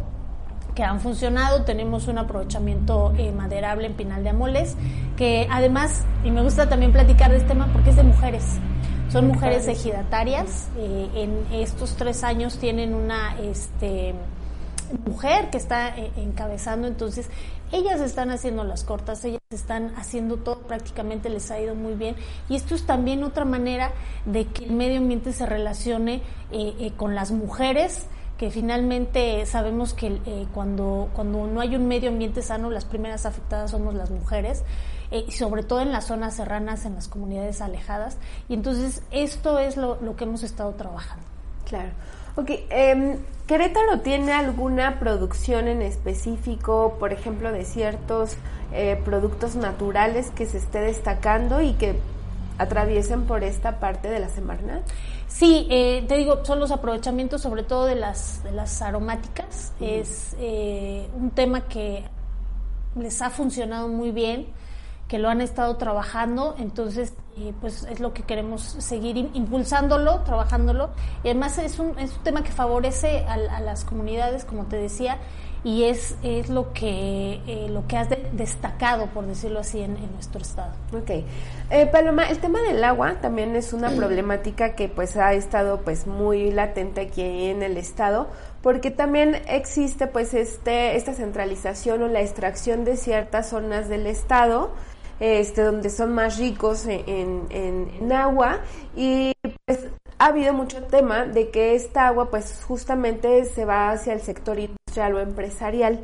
que 0.74 0.82
han 0.82 1.00
funcionado. 1.00 1.64
Tenemos 1.64 2.08
un 2.08 2.18
aprovechamiento 2.18 3.12
eh, 3.16 3.32
maderable 3.32 3.86
en 3.86 3.94
Pinal 3.94 4.22
de 4.22 4.30
Amoles, 4.30 4.76
que 5.16 5.46
además, 5.50 6.04
y 6.24 6.30
me 6.30 6.42
gusta 6.42 6.68
también 6.68 6.92
platicar 6.92 7.30
de 7.30 7.36
este 7.36 7.48
tema 7.48 7.68
porque 7.72 7.90
es 7.90 7.96
de 7.96 8.02
mujeres. 8.02 8.58
Son 9.12 9.26
mujeres 9.26 9.68
ejidatarias. 9.68 10.68
Eh, 10.78 11.10
en 11.14 11.60
estos 11.60 11.96
tres 11.96 12.24
años 12.24 12.56
tienen 12.56 12.94
una 12.94 13.36
este, 13.42 14.14
mujer 15.04 15.50
que 15.50 15.58
está 15.58 15.94
eh, 15.98 16.10
encabezando, 16.16 16.88
entonces 16.88 17.28
ellas 17.72 18.00
están 18.00 18.30
haciendo 18.30 18.64
las 18.64 18.84
cortas, 18.84 19.22
ellas 19.26 19.42
están 19.50 19.92
haciendo 19.96 20.38
todo, 20.38 20.60
prácticamente 20.60 21.28
les 21.28 21.50
ha 21.50 21.60
ido 21.60 21.74
muy 21.74 21.92
bien. 21.92 22.16
Y 22.48 22.56
esto 22.56 22.74
es 22.74 22.86
también 22.86 23.22
otra 23.22 23.44
manera 23.44 23.92
de 24.24 24.46
que 24.46 24.64
el 24.64 24.72
medio 24.72 24.96
ambiente 24.96 25.34
se 25.34 25.44
relacione 25.44 26.22
eh, 26.50 26.92
con 26.96 27.14
las 27.14 27.32
mujeres 27.32 28.06
que 28.38 28.50
finalmente 28.50 29.44
sabemos 29.44 29.92
que 29.92 30.18
cuando, 30.52 31.10
cuando 31.14 31.46
no 31.46 31.60
hay 31.60 31.76
un 31.76 31.86
medio 31.86 32.08
ambiente 32.08 32.42
sano, 32.42 32.70
las 32.70 32.86
primeras 32.86 33.24
afectadas 33.24 33.70
somos 33.70 33.94
las 33.94 34.10
mujeres. 34.10 34.64
Eh, 35.12 35.30
sobre 35.30 35.62
todo 35.62 35.82
en 35.82 35.92
las 35.92 36.06
zonas 36.06 36.36
serranas, 36.36 36.86
en 36.86 36.94
las 36.94 37.06
comunidades 37.06 37.60
alejadas. 37.60 38.16
Y 38.48 38.54
entonces 38.54 39.02
esto 39.10 39.58
es 39.58 39.76
lo, 39.76 39.98
que 40.16 40.24
hemos 40.24 40.42
estado 40.42 40.72
trabajando. 40.72 41.26
Claro. 41.68 41.90
Ok, 42.34 42.48
eh, 42.48 43.18
¿Querétaro 43.46 44.00
tiene 44.00 44.32
alguna 44.32 44.98
producción 44.98 45.68
en 45.68 45.82
específico, 45.82 46.96
por 46.98 47.12
ejemplo, 47.12 47.52
de 47.52 47.66
ciertos 47.66 48.36
eh, 48.72 48.98
productos 49.04 49.54
naturales 49.54 50.30
que 50.30 50.46
se 50.46 50.56
esté 50.56 50.80
destacando 50.80 51.60
y 51.60 51.74
que 51.74 51.94
atraviesen 52.56 53.24
por 53.24 53.44
esta 53.44 53.80
parte 53.80 54.08
de 54.08 54.18
la 54.18 54.30
Semarnat? 54.30 54.82
Sí, 55.28 55.66
eh, 55.70 56.06
te 56.08 56.16
digo, 56.16 56.42
son 56.42 56.58
los 56.58 56.70
aprovechamientos 56.70 57.42
sobre 57.42 57.64
todo 57.64 57.84
de 57.84 57.96
las, 57.96 58.42
de 58.44 58.52
las 58.52 58.80
aromáticas. 58.80 59.74
Es 59.78 60.34
un 61.14 61.30
tema 61.34 61.68
que 61.68 62.02
les 62.96 63.20
ha 63.20 63.28
funcionado 63.28 63.88
muy 63.88 64.10
bien 64.10 64.46
que 65.12 65.18
lo 65.18 65.28
han 65.28 65.42
estado 65.42 65.76
trabajando, 65.76 66.54
entonces 66.58 67.12
eh, 67.36 67.52
pues 67.60 67.84
es 67.84 68.00
lo 68.00 68.14
que 68.14 68.22
queremos 68.22 68.62
seguir 68.62 69.18
impulsándolo, 69.34 70.20
trabajándolo 70.20 70.88
y 71.22 71.28
además 71.28 71.58
es 71.58 71.78
un, 71.78 71.98
es 71.98 72.16
un 72.16 72.22
tema 72.22 72.42
que 72.42 72.50
favorece 72.50 73.26
a, 73.26 73.60
las 73.60 73.84
comunidades, 73.84 74.46
como 74.46 74.64
te 74.64 74.76
decía, 74.76 75.18
y 75.64 75.84
es, 75.84 76.16
es 76.22 76.48
lo, 76.48 76.72
que, 76.72 77.42
eh, 77.46 77.68
lo 77.68 77.86
que 77.86 77.98
has 77.98 78.08
destacado, 78.32 79.08
por 79.08 79.26
decirlo 79.26 79.60
así, 79.60 79.82
en, 79.82 79.98
nuestro 80.14 80.40
estado. 80.40 80.72
Ok. 80.96 81.10
Eh, 81.68 81.86
Paloma, 81.92 82.30
el 82.30 82.38
tema 82.38 82.62
del 82.62 82.82
agua 82.82 83.20
también 83.20 83.54
es 83.54 83.74
una 83.74 83.90
problemática 83.90 84.74
que 84.74 84.88
pues 84.88 85.18
ha 85.18 85.34
estado 85.34 85.82
pues 85.82 86.06
muy 86.06 86.50
latente 86.50 87.02
aquí 87.02 87.22
en 87.22 87.62
el 87.62 87.76
estado, 87.76 88.28
porque 88.62 88.90
también 88.90 89.42
existe 89.46 90.06
pues 90.06 90.32
este, 90.32 90.96
esta 90.96 91.12
centralización 91.12 92.02
o 92.02 92.08
la 92.08 92.22
extracción 92.22 92.84
de 92.84 92.96
ciertas 92.96 93.50
zonas 93.50 93.90
del 93.90 94.06
estado, 94.06 94.72
este, 95.22 95.62
donde 95.62 95.88
son 95.88 96.12
más 96.12 96.36
ricos 96.38 96.84
en, 96.86 97.46
en 97.48 98.12
agua 98.12 98.58
y 98.96 99.32
pues 99.66 99.86
ha 100.18 100.26
habido 100.26 100.52
mucho 100.52 100.82
tema 100.84 101.24
de 101.24 101.50
que 101.50 101.76
esta 101.76 102.08
agua 102.08 102.28
pues 102.28 102.64
justamente 102.66 103.44
se 103.44 103.64
va 103.64 103.90
hacia 103.90 104.12
el 104.12 104.20
sector 104.20 104.58
industrial 104.58 105.14
o 105.14 105.20
empresarial. 105.20 106.00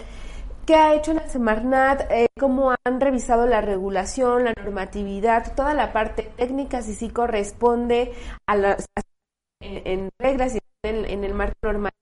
¿Qué 0.65 0.77
ha 0.77 0.95
hecho 0.95 1.15
la 1.15 1.29
Semarnat? 1.29 2.11
Eh, 2.11 2.29
¿Cómo 2.39 2.75
han 2.85 3.01
revisado 3.01 3.47
la 3.47 3.61
regulación, 3.61 4.45
la 4.45 4.53
normatividad, 4.53 5.55
toda 5.55 5.75
la 5.75 5.93
parte 5.93 6.31
técnica, 6.37 6.83
si 6.83 6.95
sí 6.95 7.09
corresponde 7.09 8.13
a 8.47 8.55
las 8.55 8.87
en, 9.61 10.11
reglas 10.21 10.55
y 10.55 10.59
en, 10.85 11.05
en 11.07 11.25
el 11.25 11.35
marco 11.35 11.55
normativo? 11.63 11.99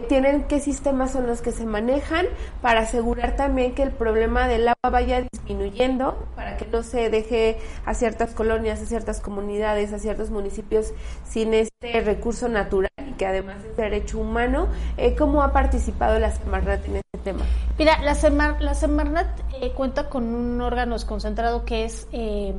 Tienen 0.00 0.44
qué 0.44 0.60
sistemas 0.60 1.12
son 1.12 1.26
los 1.26 1.40
que 1.40 1.52
se 1.52 1.64
manejan 1.64 2.26
para 2.60 2.80
asegurar 2.80 3.36
también 3.36 3.74
que 3.74 3.82
el 3.82 3.90
problema 3.90 4.48
del 4.48 4.68
agua 4.68 4.90
vaya 4.90 5.22
disminuyendo, 5.32 6.28
para 6.36 6.56
que 6.56 6.66
no 6.66 6.82
se 6.82 7.10
deje 7.10 7.58
a 7.84 7.94
ciertas 7.94 8.32
colonias, 8.34 8.80
a 8.82 8.86
ciertas 8.86 9.20
comunidades, 9.20 9.92
a 9.92 9.98
ciertos 9.98 10.30
municipios 10.30 10.92
sin 11.24 11.54
este 11.54 12.00
recurso 12.00 12.48
natural 12.48 12.90
y 13.06 13.12
que 13.12 13.26
además 13.26 13.56
es 13.64 13.76
derecho 13.76 14.18
humano. 14.18 14.68
Eh, 14.96 15.14
¿Cómo 15.16 15.42
ha 15.42 15.52
participado 15.52 16.18
la 16.18 16.32
Semarnat 16.32 16.84
en 16.86 16.96
este 16.96 17.18
tema? 17.24 17.44
Mira, 17.78 17.98
la, 18.02 18.14
la 18.60 18.74
Semarnat 18.74 19.28
eh, 19.60 19.72
cuenta 19.72 20.08
con 20.08 20.34
un 20.34 20.60
órgano 20.60 20.94
desconcentrado 20.94 21.64
que 21.64 21.84
es 21.84 22.08
eh, 22.12 22.54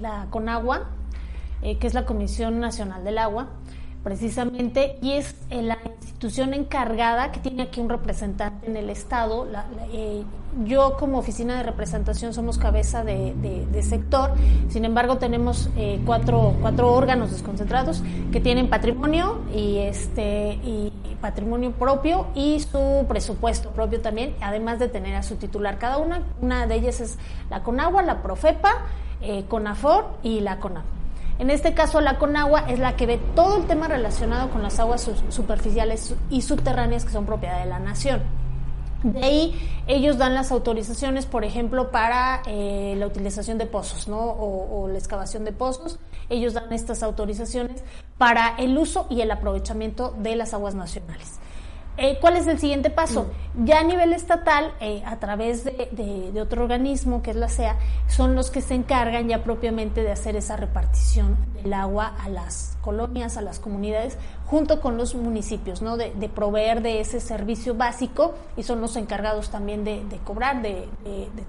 la 0.00 0.26
CONAGUA, 0.30 0.90
que 1.62 1.86
es 1.86 1.94
la 1.94 2.04
Comisión 2.04 2.60
Nacional 2.60 3.02
del 3.02 3.18
Agua 3.18 3.48
precisamente, 4.06 4.98
y 5.02 5.14
es 5.14 5.34
eh, 5.50 5.62
la 5.62 5.78
institución 5.84 6.54
encargada 6.54 7.32
que 7.32 7.40
tiene 7.40 7.64
aquí 7.64 7.80
un 7.80 7.88
representante 7.88 8.68
en 8.68 8.76
el 8.76 8.88
Estado. 8.88 9.48
Eh, 9.92 10.22
yo 10.64 10.96
como 10.96 11.18
oficina 11.18 11.56
de 11.56 11.64
representación 11.64 12.32
somos 12.32 12.56
cabeza 12.56 13.02
de, 13.02 13.66
sector, 13.82 14.30
sin 14.68 14.84
embargo 14.84 15.18
tenemos 15.18 15.70
eh, 15.76 16.00
cuatro, 16.06 16.54
cuatro 16.60 16.92
órganos 16.94 17.32
desconcentrados 17.32 18.04
que 18.30 18.38
tienen 18.38 18.70
patrimonio 18.70 19.40
y, 19.52 19.78
este, 19.78 20.60
y 20.62 20.92
patrimonio 21.20 21.72
propio 21.72 22.28
y 22.36 22.60
su 22.60 23.06
presupuesto 23.08 23.70
propio 23.70 24.00
también, 24.02 24.36
además 24.40 24.78
de 24.78 24.86
tener 24.86 25.16
a 25.16 25.24
su 25.24 25.34
titular 25.34 25.78
cada 25.78 25.98
una. 25.98 26.22
Una 26.40 26.68
de 26.68 26.76
ellas 26.76 27.00
es 27.00 27.18
la 27.50 27.64
CONAGUA, 27.64 28.02
la 28.04 28.22
PROFEPA, 28.22 28.70
CONAFOR 29.48 30.18
y 30.22 30.38
la 30.38 30.60
CONAM. 30.60 30.95
En 31.38 31.50
este 31.50 31.74
caso, 31.74 32.00
la 32.00 32.18
Conagua 32.18 32.64
es 32.68 32.78
la 32.78 32.96
que 32.96 33.06
ve 33.06 33.20
todo 33.34 33.58
el 33.58 33.66
tema 33.66 33.88
relacionado 33.88 34.50
con 34.50 34.62
las 34.62 34.80
aguas 34.80 35.10
superficiales 35.28 36.14
y 36.30 36.42
subterráneas 36.42 37.04
que 37.04 37.12
son 37.12 37.26
propiedad 37.26 37.60
de 37.60 37.66
la 37.66 37.78
nación. 37.78 38.22
De 39.02 39.22
ahí 39.22 39.54
ellos 39.86 40.16
dan 40.16 40.34
las 40.34 40.50
autorizaciones, 40.50 41.26
por 41.26 41.44
ejemplo, 41.44 41.90
para 41.90 42.42
eh, 42.46 42.94
la 42.96 43.06
utilización 43.06 43.58
de 43.58 43.66
pozos, 43.66 44.08
¿no? 44.08 44.18
O, 44.18 44.82
o, 44.82 44.88
la 44.88 44.98
excavación 44.98 45.44
de 45.44 45.52
pozos. 45.52 45.98
Ellos 46.30 46.54
dan 46.54 46.72
estas 46.72 47.02
autorizaciones 47.02 47.84
para 48.16 48.56
el 48.56 48.76
uso 48.76 49.06
y 49.10 49.20
el 49.20 49.30
aprovechamiento 49.30 50.14
de 50.18 50.34
las 50.36 50.54
aguas 50.54 50.74
nacionales. 50.74 51.38
Eh, 51.98 52.18
¿Cuál 52.20 52.36
es 52.36 52.46
el 52.46 52.58
siguiente 52.58 52.90
paso? 52.90 53.30
Mm. 53.54 53.64
Ya 53.64 53.80
a 53.80 53.82
nivel 53.82 54.12
estatal, 54.12 54.74
eh, 54.80 55.02
a 55.06 55.16
través 55.18 55.64
de, 55.64 56.32
otro 56.40 56.62
organismo, 56.62 57.22
que 57.22 57.30
es 57.30 57.36
la 57.36 57.48
CEA, 57.48 57.76
son 58.06 58.34
los 58.34 58.50
que 58.50 58.60
se 58.60 58.74
encargan 58.74 59.28
ya 59.28 59.42
propiamente 59.42 60.02
de 60.02 60.12
hacer 60.12 60.36
esa 60.36 60.56
repartición 60.56 61.36
del 61.54 61.72
agua 61.72 62.14
a 62.22 62.28
las 62.28 62.76
colonias, 62.82 63.38
a 63.38 63.40
las 63.40 63.58
comunidades, 63.58 64.18
junto 64.46 64.80
con 64.82 64.98
los 64.98 65.14
municipios, 65.14 65.80
¿no? 65.80 65.96
De, 65.96 66.10
proveer 66.34 66.82
de 66.82 67.00
ese 67.00 67.18
servicio 67.18 67.74
básico 67.74 68.34
y 68.56 68.62
son 68.62 68.80
los 68.82 68.96
encargados 68.96 69.48
también 69.48 69.84
de, 69.84 70.02
cobrar 70.24 70.60
de, 70.60 70.86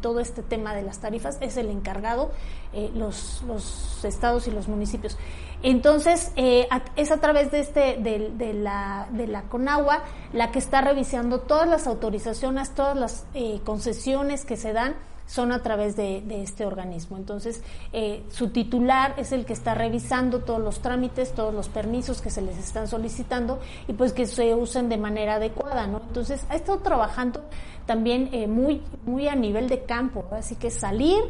todo 0.02 0.22
este 0.22 0.44
tema 0.44 0.74
de 0.74 0.84
las 0.84 1.00
tarifas, 1.00 1.38
es 1.42 1.58
el 1.58 1.70
encargado, 1.70 2.32
eh, 2.74 2.90
los, 2.96 3.44
los 3.46 4.04
estados 4.06 4.48
y 4.48 4.52
los 4.52 4.68
municipios. 4.70 5.18
Entonces, 5.64 6.32
eh, 6.36 6.68
es 6.96 7.12
a 7.12 7.18
través 7.18 7.52
de, 7.52 7.60
este, 7.60 7.98
de, 7.98 8.54
la, 8.54 9.08
de 9.12 9.28
la 9.28 9.44
Conagua 9.44 10.04
la 10.34 10.52
que 10.52 10.60
está 10.60 10.82
revisando 10.82 11.40
todas 11.40 11.68
las 11.68 11.88
autorizaciones, 11.88 12.76
todas 12.76 12.96
las 12.96 13.26
eh, 13.34 13.60
concesiones 13.64 14.46
que 14.46 14.56
se 14.56 14.74
dan 14.74 14.96
son 15.26 15.52
a 15.52 15.62
través 15.62 15.98
de, 15.98 16.24
este 16.42 16.66
organismo. 16.66 17.18
Entonces, 17.18 17.62
eh, 17.92 18.24
su 18.30 18.50
titular 18.52 19.16
es 19.18 19.34
el 19.34 19.46
que 19.46 19.52
está 19.52 19.74
revisando 19.74 20.40
todos 20.40 20.62
los 20.62 20.80
trámites, 20.80 21.34
todos 21.34 21.54
los 21.54 21.68
permisos 21.68 22.22
que 22.22 22.30
se 22.30 22.42
les 22.42 22.58
están 22.58 22.88
solicitando 22.88 23.60
y 23.90 23.94
pues 23.94 24.14
que 24.14 24.26
se 24.26 24.56
usen 24.56 24.88
de 24.88 24.98
manera 24.98 25.36
adecuada, 25.36 25.86
¿no? 25.86 26.00
Entonces, 26.08 26.46
ha 26.48 26.56
estado 26.56 26.78
trabajando 26.80 27.44
también 27.86 28.30
muy, 28.50 28.82
muy 29.06 29.28
a 29.28 29.36
nivel 29.36 29.68
de 29.68 29.84
campo, 29.84 30.26
así 30.32 30.56
que 30.56 30.72
salir, 30.72 31.22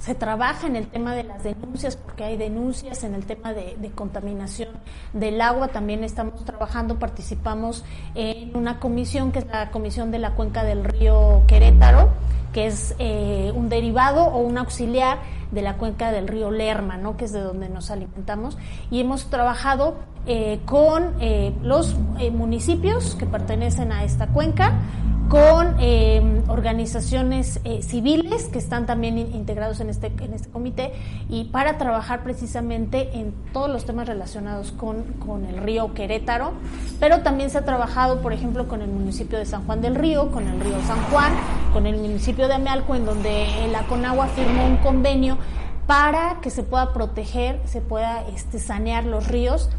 se 0.00 0.14
trabaja 0.14 0.66
en 0.66 0.76
el 0.76 0.86
tema 0.86 1.14
de 1.14 1.24
las 1.24 1.42
denuncias, 1.42 1.96
porque 1.96 2.24
hay 2.24 2.36
denuncias 2.36 3.04
en 3.04 3.14
el 3.14 3.24
tema 3.24 3.52
de, 3.52 3.76
contaminación 3.94 4.68
del 5.12 5.40
agua. 5.40 5.68
También 5.68 6.04
estamos 6.04 6.44
trabajando, 6.44 6.98
participamos 6.98 7.84
en 8.14 8.56
una 8.56 8.78
comisión 8.78 9.32
que 9.32 9.40
es 9.40 9.46
la 9.46 9.70
Comisión 9.70 10.10
de 10.10 10.18
la 10.18 10.32
Cuenca 10.32 10.64
del 10.64 10.84
Río 10.84 11.42
Querétaro, 11.46 12.10
que 12.52 12.66
es 12.66 12.94
eh, 12.98 13.52
un 13.54 13.68
derivado 13.68 14.24
o 14.24 14.38
un 14.38 14.58
auxiliar 14.58 15.18
de 15.50 15.62
la 15.62 15.76
cuenca 15.76 16.10
del 16.10 16.26
río 16.26 16.50
Lerma, 16.50 16.96
¿no? 16.96 17.16
que 17.16 17.26
es 17.26 17.32
de 17.32 17.40
donde 17.40 17.68
nos 17.68 17.90
alimentamos. 17.90 18.58
Y 18.90 19.00
hemos 19.00 19.26
trabajado 19.26 19.96
eh, 20.26 20.60
con 20.64 21.14
eh, 21.20 21.54
los 21.62 21.96
municipios 22.32 23.14
que 23.14 23.26
pertenecen 23.26 23.92
a 23.92 24.04
esta 24.04 24.28
cuenca, 24.28 24.80
con 25.28 25.76
eh, 25.80 26.42
organizaciones 26.48 27.60
eh, 27.64 27.82
civiles 27.82 28.44
que 28.44 28.58
están 28.58 28.86
también 28.86 29.18
integrados 29.18 29.80
en 29.80 29.90
este, 29.90 30.12
en 30.20 30.32
este 30.34 30.48
comité 30.48 30.92
y 31.28 31.44
para 31.44 31.78
trabajar 31.78 32.22
precisamente 32.22 33.10
en 33.18 33.34
todos 33.52 33.68
los 33.68 33.84
temas 33.84 34.06
relacionados 34.06 34.72
con, 34.72 35.02
con, 35.14 35.44
el 35.46 35.56
río 35.58 35.94
Querétaro, 35.94 36.52
pero 37.00 37.22
también 37.22 37.50
se 37.50 37.58
ha 37.58 37.64
trabajado, 37.64 38.22
por 38.22 38.32
ejemplo, 38.32 38.68
con 38.68 38.82
el 38.82 38.88
municipio 38.88 39.38
de 39.38 39.46
San 39.46 39.64
Juan 39.66 39.80
del 39.80 39.96
Río, 39.96 40.30
con 40.30 40.46
el 40.46 40.60
río 40.60 40.80
San 40.86 41.02
Juan, 41.10 41.32
con 41.72 41.86
el 41.86 41.96
municipio 41.96 42.46
de 42.46 42.54
Amealco, 42.54 42.94
en 42.94 43.04
donde 43.04 43.46
la 43.72 43.82
CONAGUA 43.86 44.28
firmó 44.28 44.66
un 44.66 44.76
convenio 44.76 45.38
para 45.86 46.40
que 46.40 46.50
se 46.50 46.62
pueda 46.62 46.92
proteger, 46.92 47.60
se 47.64 47.80
pueda 47.80 48.24
este, 48.28 48.58
sanear 48.58 49.04
los 49.04 49.28
ríos 49.28 49.70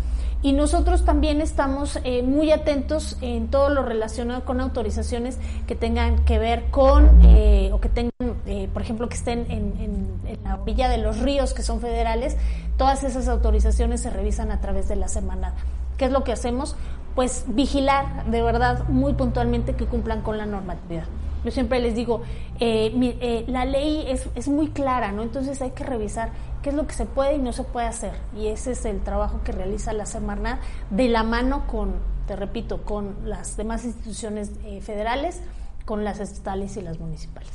y 0.43 0.53
nosotros 0.53 1.03
también 1.03 1.41
estamos 1.41 1.99
eh, 2.03 2.21
muy 2.21 2.51
atentos 2.51 3.17
en 3.21 3.47
todo 3.47 3.69
lo 3.69 3.81
relacionado 3.81 4.45
con 4.45 4.61
autorizaciones 4.61 5.39
que 5.65 5.75
tengan 5.75 6.23
que 6.25 6.37
ver 6.37 6.65
con, 6.69 7.21
eh, 7.23 7.71
o 7.73 7.79
que 7.79 7.89
tengan, 7.89 8.11
eh, 8.45 8.69
por 8.71 8.83
ejemplo, 8.83 9.09
que 9.09 9.15
estén 9.15 9.49
en, 9.49 10.07
la 10.43 10.55
orilla 10.55 10.89
de 10.89 10.99
los 10.99 11.19
ríos 11.19 11.53
que 11.53 11.63
son 11.63 11.81
federales, 11.81 12.37
todas 12.77 13.03
esas 13.03 13.27
autorizaciones 13.27 14.01
se 14.01 14.09
revisan 14.09 14.51
a 14.51 14.61
través 14.61 14.87
de 14.87 14.95
la 14.95 15.07
semana. 15.07 15.55
¿Qué 15.97 16.05
es 16.05 16.11
lo 16.11 16.23
que 16.23 16.31
hacemos? 16.31 16.75
Pues 17.15 17.45
vigilar 17.47 18.25
de 18.25 18.43
verdad 18.43 18.87
muy 18.87 19.13
puntualmente 19.13 19.73
que 19.73 19.85
cumplan 19.85 20.21
con 20.21 20.37
la 20.37 20.45
normatividad. 20.45 21.05
Yo 21.43 21.51
siempre 21.51 21.79
les 21.79 21.95
digo, 21.95 22.21
la 22.59 23.65
ley 23.65 24.05
es, 24.07 24.27
es 24.35 24.47
muy 24.47 24.67
clara, 24.69 25.11
¿no? 25.11 25.23
Entonces 25.23 25.61
hay 25.61 25.71
que 25.71 25.83
revisar 25.83 26.29
qué 26.61 26.69
es 26.69 26.75
lo 26.75 26.87
que 26.87 26.93
se 26.93 27.05
puede 27.05 27.35
y 27.35 27.39
no 27.39 27.53
se 27.53 27.63
puede 27.63 27.87
hacer. 27.87 28.13
Y 28.35 28.47
ese 28.47 28.71
es 28.71 28.85
el 28.85 29.01
trabajo 29.01 29.41
que 29.43 29.51
realiza 29.51 29.93
la 29.93 30.05
Semarnat 30.05 30.59
de 30.89 31.07
la 31.07 31.23
mano 31.23 31.67
con, 31.67 31.95
te 32.27 32.35
repito, 32.35 32.83
con 32.83 33.15
las 33.25 33.57
demás 33.57 33.85
instituciones 33.85 34.51
eh, 34.65 34.81
federales, 34.81 35.41
con 35.85 36.03
las 36.03 36.19
estatales 36.19 36.77
y 36.77 36.81
las 36.81 36.99
municipales. 36.99 37.51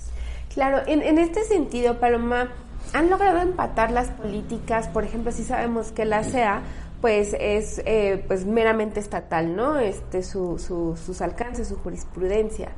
Claro, 0.55 0.83
en, 0.87 1.19
este 1.19 1.45
sentido, 1.45 1.99
Paloma, 1.99 2.49
¿han 2.93 3.09
logrado 3.09 3.41
empatar 3.41 3.91
las 3.91 4.09
políticas? 4.09 4.89
Por 4.89 5.05
ejemplo, 5.05 5.33
si 5.33 5.45
sabemos 5.45 5.93
que 5.93 6.05
la 6.05 6.25
CEA 6.25 6.63
pues 7.01 7.35
es 7.41 7.83
eh, 7.85 8.23
pues 8.29 8.47
meramente 8.47 9.01
estatal, 9.01 9.57
¿no? 9.57 9.79
Este 9.79 10.23
su, 10.23 10.59
su, 10.59 10.97
sus 10.97 11.21
alcances, 11.21 11.69
su 11.69 11.77
jurisprudencia 11.77 12.69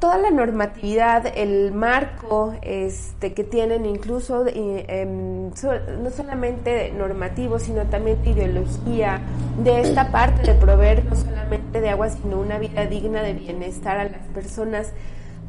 toda 0.00 0.18
la 0.18 0.30
normatividad, 0.30 1.26
el 1.36 1.72
marco 1.72 2.54
este, 2.62 3.34
que 3.34 3.44
tienen 3.44 3.86
incluso 3.86 4.46
em, 4.46 5.50
no 6.02 6.10
solamente 6.10 6.92
normativo, 6.92 7.58
sino 7.58 7.84
también 7.84 8.18
ideología 8.24 9.20
de 9.62 9.82
esta 9.82 10.10
parte 10.10 10.42
de 10.50 10.58
proveer 10.58 11.04
no 11.04 11.14
solamente 11.14 11.80
de 11.80 11.90
agua, 11.90 12.08
sino 12.08 12.40
una 12.40 12.58
vida 12.58 12.86
digna 12.86 13.22
de 13.22 13.34
bienestar 13.34 13.98
a 13.98 14.04
las 14.04 14.26
personas. 14.34 14.92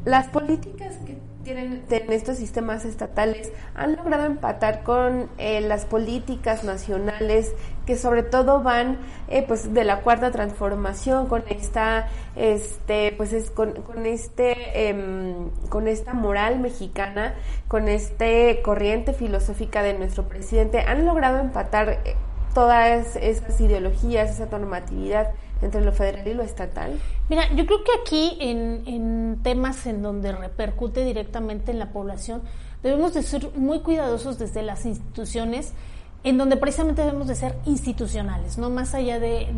las 0.04 0.26
políticas 0.28 0.96
que 1.06 1.16
tienen 1.42 1.84
en 1.88 2.12
estos 2.12 2.36
sistemas 2.36 2.84
estatales 2.84 3.52
han 3.74 3.96
logrado 3.96 4.24
empatar 4.26 4.82
con 4.82 5.28
eh, 5.38 5.60
las 5.60 5.84
políticas 5.84 6.64
nacionales 6.64 7.52
que 7.86 7.96
sobre 7.96 8.22
todo 8.22 8.62
van 8.62 8.98
eh, 9.28 9.44
pues 9.46 9.74
de 9.74 9.84
la 9.84 10.00
cuarta 10.00 10.30
transformación 10.30 11.26
con 11.26 11.42
esta 11.48 12.08
este 12.36 13.12
pues 13.16 13.32
es 13.32 13.50
con, 13.50 13.72
con 13.82 14.06
este 14.06 14.88
em, 14.88 15.50
con 15.68 15.88
esta 15.88 16.14
moral 16.14 16.60
mexicana 16.60 17.34
con 17.68 17.88
este 17.88 18.60
corriente 18.62 19.12
filosófica 19.12 19.82
de 19.82 19.94
nuestro 19.94 20.28
presidente. 20.28 20.80
Han 20.80 21.06
logrado 21.06 21.38
empatar 21.38 22.00
eh, 22.04 22.14
todas 22.54 23.16
esas 23.16 23.60
ideologías 23.60 24.30
esa 24.30 24.46
normatividad 24.46 25.30
entre 25.62 25.80
lo 25.80 25.92
federal 25.92 26.26
y 26.26 26.34
lo 26.34 26.42
estatal? 26.42 26.98
Mira, 27.28 27.52
yo 27.54 27.64
creo 27.66 27.84
que 27.84 27.92
aquí 28.00 28.36
en, 28.40 28.82
en 28.86 29.38
temas 29.42 29.86
en 29.86 30.02
donde 30.02 30.32
repercute 30.32 31.04
directamente 31.04 31.72
en 31.72 31.78
la 31.78 31.92
población, 31.92 32.42
debemos 32.82 33.14
de 33.14 33.22
ser 33.22 33.50
muy 33.56 33.80
cuidadosos 33.80 34.38
desde 34.38 34.62
las 34.62 34.84
instituciones, 34.84 35.72
en 36.24 36.38
donde 36.38 36.56
precisamente 36.56 37.02
debemos 37.02 37.26
de 37.26 37.34
ser 37.34 37.56
institucionales, 37.64 38.58
no 38.58 38.70
más 38.70 38.94
allá 38.94 39.18
de, 39.18 39.48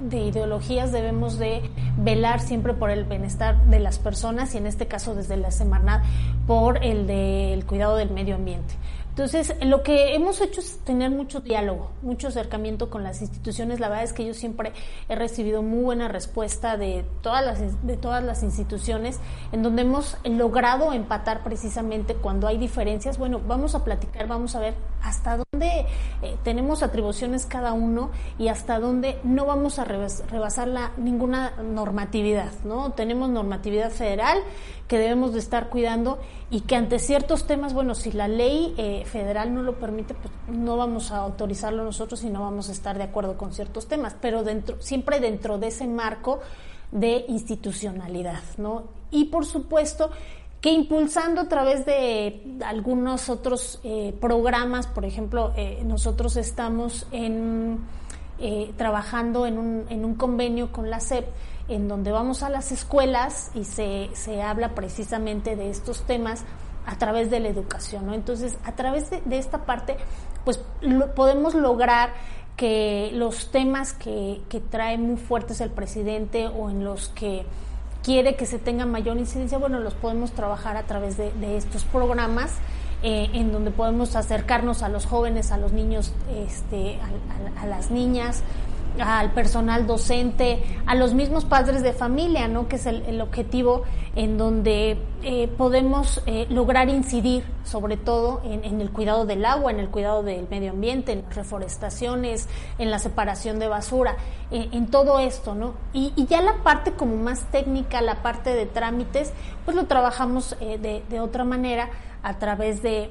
de, 0.00 0.18
ideologías, 0.18 0.92
debemos 0.92 1.38
de 1.38 1.62
velar 1.98 2.40
siempre 2.40 2.74
por 2.74 2.90
el 2.90 3.04
bienestar 3.04 3.64
de 3.64 3.80
las 3.80 3.98
personas 3.98 4.54
y 4.54 4.58
en 4.58 4.66
este 4.66 4.86
caso 4.86 5.14
desde 5.14 5.36
la 5.36 5.50
Semarnat 5.50 6.04
por 6.46 6.84
el 6.84 7.06
del 7.06 7.64
cuidado 7.64 7.96
del 7.96 8.10
medio 8.10 8.34
ambiente. 8.34 8.74
Entonces, 9.16 9.54
lo 9.62 9.82
que 9.82 10.14
hemos 10.14 10.42
hecho 10.42 10.60
es 10.60 10.76
tener 10.84 11.10
mucho 11.10 11.40
diálogo, 11.40 11.90
mucho 12.02 12.28
acercamiento 12.28 12.90
con 12.90 13.02
las 13.02 13.22
instituciones. 13.22 13.80
La 13.80 13.88
verdad 13.88 14.04
es 14.04 14.12
que 14.12 14.26
yo 14.26 14.34
siempre 14.34 14.74
he 15.08 15.16
recibido 15.16 15.62
muy 15.62 15.84
buena 15.84 16.06
respuesta 16.06 16.76
de 16.76 17.02
todas 17.22 17.42
las, 17.42 17.86
de 17.86 17.96
todas 17.96 18.22
las 18.22 18.42
instituciones, 18.42 19.18
en 19.52 19.62
donde 19.62 19.80
hemos 19.80 20.18
logrado 20.24 20.92
empatar 20.92 21.42
precisamente 21.42 22.14
cuando 22.14 22.46
hay 22.46 22.58
diferencias. 22.58 23.16
Bueno, 23.16 23.40
vamos 23.40 23.74
a 23.74 23.84
platicar, 23.84 24.26
vamos 24.26 24.54
a 24.54 24.60
ver 24.60 24.74
hasta 25.02 25.38
dónde 25.38 25.86
eh, 26.20 26.36
tenemos 26.42 26.82
atribuciones 26.82 27.46
cada 27.46 27.72
uno 27.72 28.10
y 28.38 28.48
hasta 28.48 28.78
dónde 28.78 29.18
no 29.24 29.46
vamos 29.46 29.78
a 29.78 29.84
rebasar 29.84 30.68
la, 30.68 30.92
ninguna 30.98 31.52
normatividad, 31.62 32.52
¿no? 32.64 32.90
Tenemos 32.92 33.30
normatividad 33.30 33.90
federal 33.90 34.40
que 34.88 34.98
debemos 34.98 35.32
de 35.32 35.38
estar 35.38 35.68
cuidando 35.68 36.18
y 36.50 36.60
que 36.60 36.76
ante 36.76 36.98
ciertos 36.98 37.46
temas, 37.46 37.74
bueno, 37.74 37.94
si 37.94 38.12
la 38.12 38.28
ley 38.28 38.74
eh, 38.76 39.04
federal 39.06 39.54
no 39.54 39.62
lo 39.62 39.76
permite, 39.76 40.14
pues 40.14 40.32
no 40.48 40.76
vamos 40.76 41.10
a 41.10 41.18
autorizarlo 41.18 41.84
nosotros 41.84 42.22
y 42.24 42.30
no 42.30 42.40
vamos 42.42 42.68
a 42.68 42.72
estar 42.72 42.98
de 42.98 43.04
acuerdo 43.04 43.36
con 43.36 43.52
ciertos 43.52 43.86
temas, 43.86 44.16
pero 44.20 44.44
dentro, 44.44 44.76
siempre 44.80 45.20
dentro 45.20 45.58
de 45.58 45.68
ese 45.68 45.86
marco 45.86 46.40
de 46.92 47.24
institucionalidad, 47.28 48.42
¿no? 48.58 48.84
Y 49.10 49.26
por 49.26 49.46
supuesto 49.46 50.10
que 50.60 50.70
impulsando 50.70 51.42
a 51.42 51.48
través 51.48 51.86
de 51.86 52.58
algunos 52.64 53.28
otros 53.28 53.80
eh, 53.84 54.14
programas, 54.20 54.86
por 54.86 55.04
ejemplo, 55.04 55.52
eh, 55.56 55.82
nosotros 55.84 56.36
estamos 56.36 57.06
en, 57.12 57.78
trabajando 58.76 59.46
en 59.46 59.58
un, 59.58 59.86
en 59.88 60.04
un 60.04 60.14
convenio 60.14 60.72
con 60.72 60.90
la 60.90 61.00
SEP, 61.00 61.26
en 61.68 61.88
donde 61.88 62.12
vamos 62.12 62.42
a 62.42 62.50
las 62.50 62.72
escuelas 62.72 63.50
y 63.54 63.64
se, 63.64 64.10
se 64.14 64.42
habla 64.42 64.74
precisamente 64.74 65.56
de 65.56 65.70
estos 65.70 66.02
temas 66.02 66.44
a 66.86 66.96
través 66.96 67.30
de 67.30 67.40
la 67.40 67.48
educación, 67.48 68.06
¿no? 68.06 68.14
Entonces, 68.14 68.56
a 68.64 68.72
través 68.72 69.10
de, 69.10 69.38
esta 69.38 69.66
parte, 69.66 69.96
pues 70.44 70.60
podemos 71.14 71.54
lograr 71.54 72.10
que 72.56 73.10
los 73.12 73.50
temas 73.50 73.92
que, 73.92 74.40
que 74.48 74.60
trae 74.60 74.96
muy 74.96 75.16
fuertes 75.16 75.60
el 75.60 75.70
presidente 75.70 76.46
o 76.46 76.70
en 76.70 76.84
los 76.84 77.08
que 77.08 77.44
quiere 78.06 78.36
que 78.36 78.46
se 78.46 78.60
tenga 78.60 78.86
mayor 78.86 79.18
incidencia, 79.18 79.58
bueno, 79.58 79.80
los 79.80 79.94
podemos 79.94 80.30
trabajar 80.30 80.76
a 80.76 80.84
través 80.84 81.16
de, 81.16 81.56
estos 81.56 81.82
programas 81.82 82.52
eh, 83.02 83.30
en 83.32 83.50
donde 83.50 83.72
podemos 83.72 84.14
acercarnos 84.14 84.84
a 84.84 84.88
los 84.88 85.06
jóvenes, 85.06 85.50
a 85.50 85.58
los 85.58 85.72
niños, 85.72 86.12
este, 86.32 87.00
a 87.60 87.66
las 87.66 87.90
niñas, 87.90 88.44
al 89.00 89.32
personal 89.32 89.86
docente, 89.86 90.62
a 90.86 90.94
los 90.94 91.14
mismos 91.14 91.44
padres 91.44 91.82
de 91.82 91.92
familia, 91.92 92.48
¿no? 92.48 92.68
que 92.68 92.76
es 92.76 92.86
el, 92.86 93.20
objetivo 93.20 93.82
en 94.14 94.38
donde 94.38 94.98
eh, 95.22 95.48
podemos 95.48 96.22
eh, 96.26 96.46
lograr 96.50 96.88
incidir 96.88 97.44
sobre 97.64 97.96
todo 97.96 98.42
en, 98.44 98.80
el 98.80 98.90
cuidado 98.90 99.26
del 99.26 99.44
agua, 99.44 99.70
en 99.70 99.80
el 99.80 99.88
cuidado 99.88 100.22
del 100.22 100.46
medio 100.48 100.70
ambiente, 100.70 101.12
en 101.12 101.24
reforestaciones, 101.30 102.48
en 102.78 102.90
la 102.90 102.98
separación 102.98 103.58
de 103.58 103.68
basura, 103.68 104.16
eh, 104.50 104.68
en 104.72 104.86
todo 104.86 105.18
esto, 105.18 105.54
¿no? 105.54 105.74
Y, 105.92 106.12
ya 106.26 106.40
la 106.42 106.62
parte 106.62 106.92
como 106.92 107.16
más 107.16 107.50
técnica, 107.50 108.00
la 108.00 108.22
parte 108.22 108.54
de 108.54 108.66
trámites, 108.66 109.32
pues 109.64 109.76
lo 109.76 109.86
trabajamos 109.86 110.56
de, 110.60 111.02
de 111.08 111.20
otra 111.20 111.44
manera 111.44 111.88
a 112.22 112.38
través 112.38 112.82
de 112.82 113.10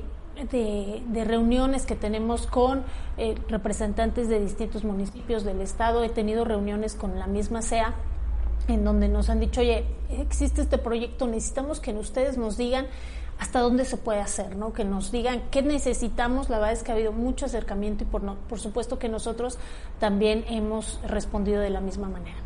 de, 0.51 1.23
reuniones 1.25 1.85
que 1.85 1.95
tenemos 1.95 2.47
con 2.47 2.83
eh, 3.17 3.35
representantes 3.47 4.27
de 4.27 4.39
distintos 4.39 4.83
municipios 4.83 5.43
del 5.43 5.61
estado. 5.61 6.03
He 6.03 6.09
tenido 6.09 6.45
reuniones 6.45 6.95
con 6.95 7.17
la 7.19 7.27
misma 7.27 7.61
SEA 7.61 7.95
en 8.67 8.83
donde 8.83 9.07
nos 9.07 9.29
han 9.29 9.39
dicho, 9.39 9.61
oye, 9.61 9.85
existe 10.09 10.61
este 10.61 10.77
proyecto, 10.77 11.27
necesitamos 11.27 11.79
que 11.79 11.93
ustedes 11.93 12.37
nos 12.37 12.57
digan 12.57 12.87
hasta 13.39 13.59
dónde 13.59 13.85
se 13.85 13.97
puede 13.97 14.21
hacer, 14.21 14.55
¿no? 14.55 14.73
Que 14.73 14.85
nos 14.85 15.11
digan 15.11 15.43
qué 15.51 15.61
necesitamos. 15.61 16.49
La 16.49 16.57
verdad 16.57 16.73
es 16.73 16.83
que 16.83 16.91
ha 16.91 16.95
habido 16.95 17.11
mucho 17.11 17.45
acercamiento 17.45 18.03
y 18.03 18.07
por, 18.07 18.23
no, 18.23 18.35
por 18.47 18.59
supuesto 18.59 18.97
que 18.97 19.09
nosotros 19.09 19.57
también 19.99 20.45
hemos 20.49 20.99
respondido 21.05 21.61
de 21.61 21.69
la 21.69 21.81
misma 21.81 22.07
manera. 22.07 22.37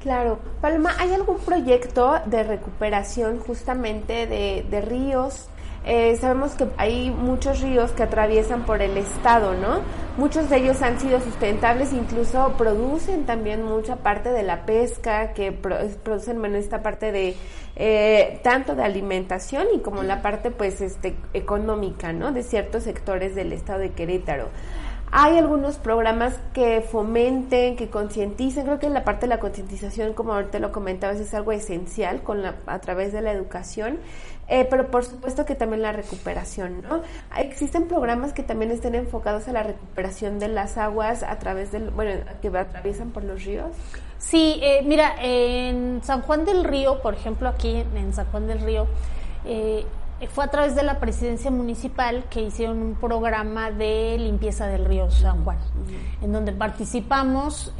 Claro. 0.00 0.38
Palma, 0.60 0.94
¿hay 0.98 1.12
algún 1.12 1.38
proyecto 1.38 2.14
de 2.26 2.44
recuperación 2.44 3.40
justamente 3.40 4.28
de, 4.28 4.64
de 4.70 4.80
ríos? 4.80 5.48
Eh, 5.84 6.16
sabemos 6.16 6.52
que 6.52 6.66
hay 6.76 7.10
muchos 7.10 7.60
ríos 7.60 7.92
que 7.92 8.02
atraviesan 8.02 8.64
por 8.64 8.82
el 8.82 8.96
estado, 8.96 9.54
¿no? 9.54 9.80
Muchos 10.18 10.50
de 10.50 10.58
ellos 10.58 10.82
han 10.82 10.98
sido 11.00 11.20
sustentables, 11.20 11.92
incluso 11.92 12.54
producen 12.58 13.24
también 13.24 13.62
mucha 13.62 13.96
parte 13.96 14.30
de 14.30 14.42
la 14.42 14.66
pesca, 14.66 15.32
que 15.32 15.52
producen 15.52 16.40
bueno, 16.40 16.56
esta 16.56 16.82
parte 16.82 17.12
de 17.12 17.36
eh, 17.76 18.40
tanto 18.42 18.74
de 18.74 18.82
alimentación 18.82 19.68
y 19.74 19.78
como 19.78 20.02
la 20.02 20.20
parte 20.20 20.50
pues 20.50 20.80
este 20.80 21.14
económica, 21.32 22.12
¿no? 22.12 22.32
De 22.32 22.42
ciertos 22.42 22.82
sectores 22.82 23.34
del 23.34 23.52
estado 23.52 23.78
de 23.78 23.90
Querétaro. 23.90 24.48
Hay 25.10 25.38
algunos 25.38 25.76
programas 25.76 26.38
que 26.52 26.82
fomenten, 26.82 27.76
que 27.76 27.88
concienticen. 27.88 28.66
Creo 28.66 28.78
que 28.78 28.90
la 28.90 29.04
parte 29.04 29.22
de 29.22 29.28
la 29.28 29.40
concientización, 29.40 30.12
como 30.12 30.34
ahorita 30.34 30.58
lo 30.58 30.70
comentabas, 30.70 31.18
es 31.18 31.32
algo 31.32 31.52
esencial 31.52 32.22
con 32.22 32.42
la, 32.42 32.56
a 32.66 32.78
través 32.80 33.14
de 33.14 33.22
la 33.22 33.32
educación. 33.32 34.00
Eh, 34.48 34.66
pero 34.68 34.90
por 34.90 35.04
supuesto 35.04 35.44
que 35.44 35.54
también 35.54 35.82
la 35.82 35.92
recuperación, 35.92 36.82
¿no? 36.82 37.02
Existen 37.36 37.86
programas 37.86 38.32
que 38.32 38.42
también 38.42 38.70
estén 38.70 38.94
enfocados 38.94 39.46
a 39.48 39.52
la 39.52 39.62
recuperación 39.62 40.38
de 40.38 40.48
las 40.48 40.78
aguas 40.78 41.22
a 41.22 41.38
través 41.38 41.70
del, 41.70 41.90
bueno, 41.90 42.24
que 42.40 42.48
atraviesan 42.48 43.10
por 43.10 43.24
los 43.24 43.44
ríos. 43.44 43.76
Sí, 44.16 44.58
eh, 44.62 44.82
mira, 44.84 45.14
en 45.20 46.00
San 46.02 46.22
Juan 46.22 46.44
del 46.46 46.64
Río, 46.64 47.02
por 47.02 47.14
ejemplo, 47.14 47.48
aquí 47.48 47.84
en 47.94 48.14
San 48.14 48.26
Juan 48.26 48.46
del 48.46 48.60
Río, 48.60 48.86
eh, 49.44 49.84
fue 50.30 50.44
a 50.44 50.48
través 50.48 50.74
de 50.74 50.82
la 50.82 50.98
presidencia 50.98 51.50
municipal 51.50 52.24
que 52.30 52.40
hicieron 52.40 52.78
un 52.78 52.94
programa 52.94 53.70
de 53.70 54.16
limpieza 54.18 54.66
del 54.66 54.84
río 54.84 55.08
San 55.12 55.44
Juan, 55.44 55.58
en 56.20 56.32
donde 56.32 56.50
participamos 56.50 57.72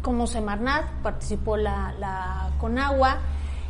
como 0.00 0.26
Semarnat, 0.26 0.84
participó 1.02 1.56
la, 1.56 1.94
la 1.98 2.50
Conagua, 2.58 3.18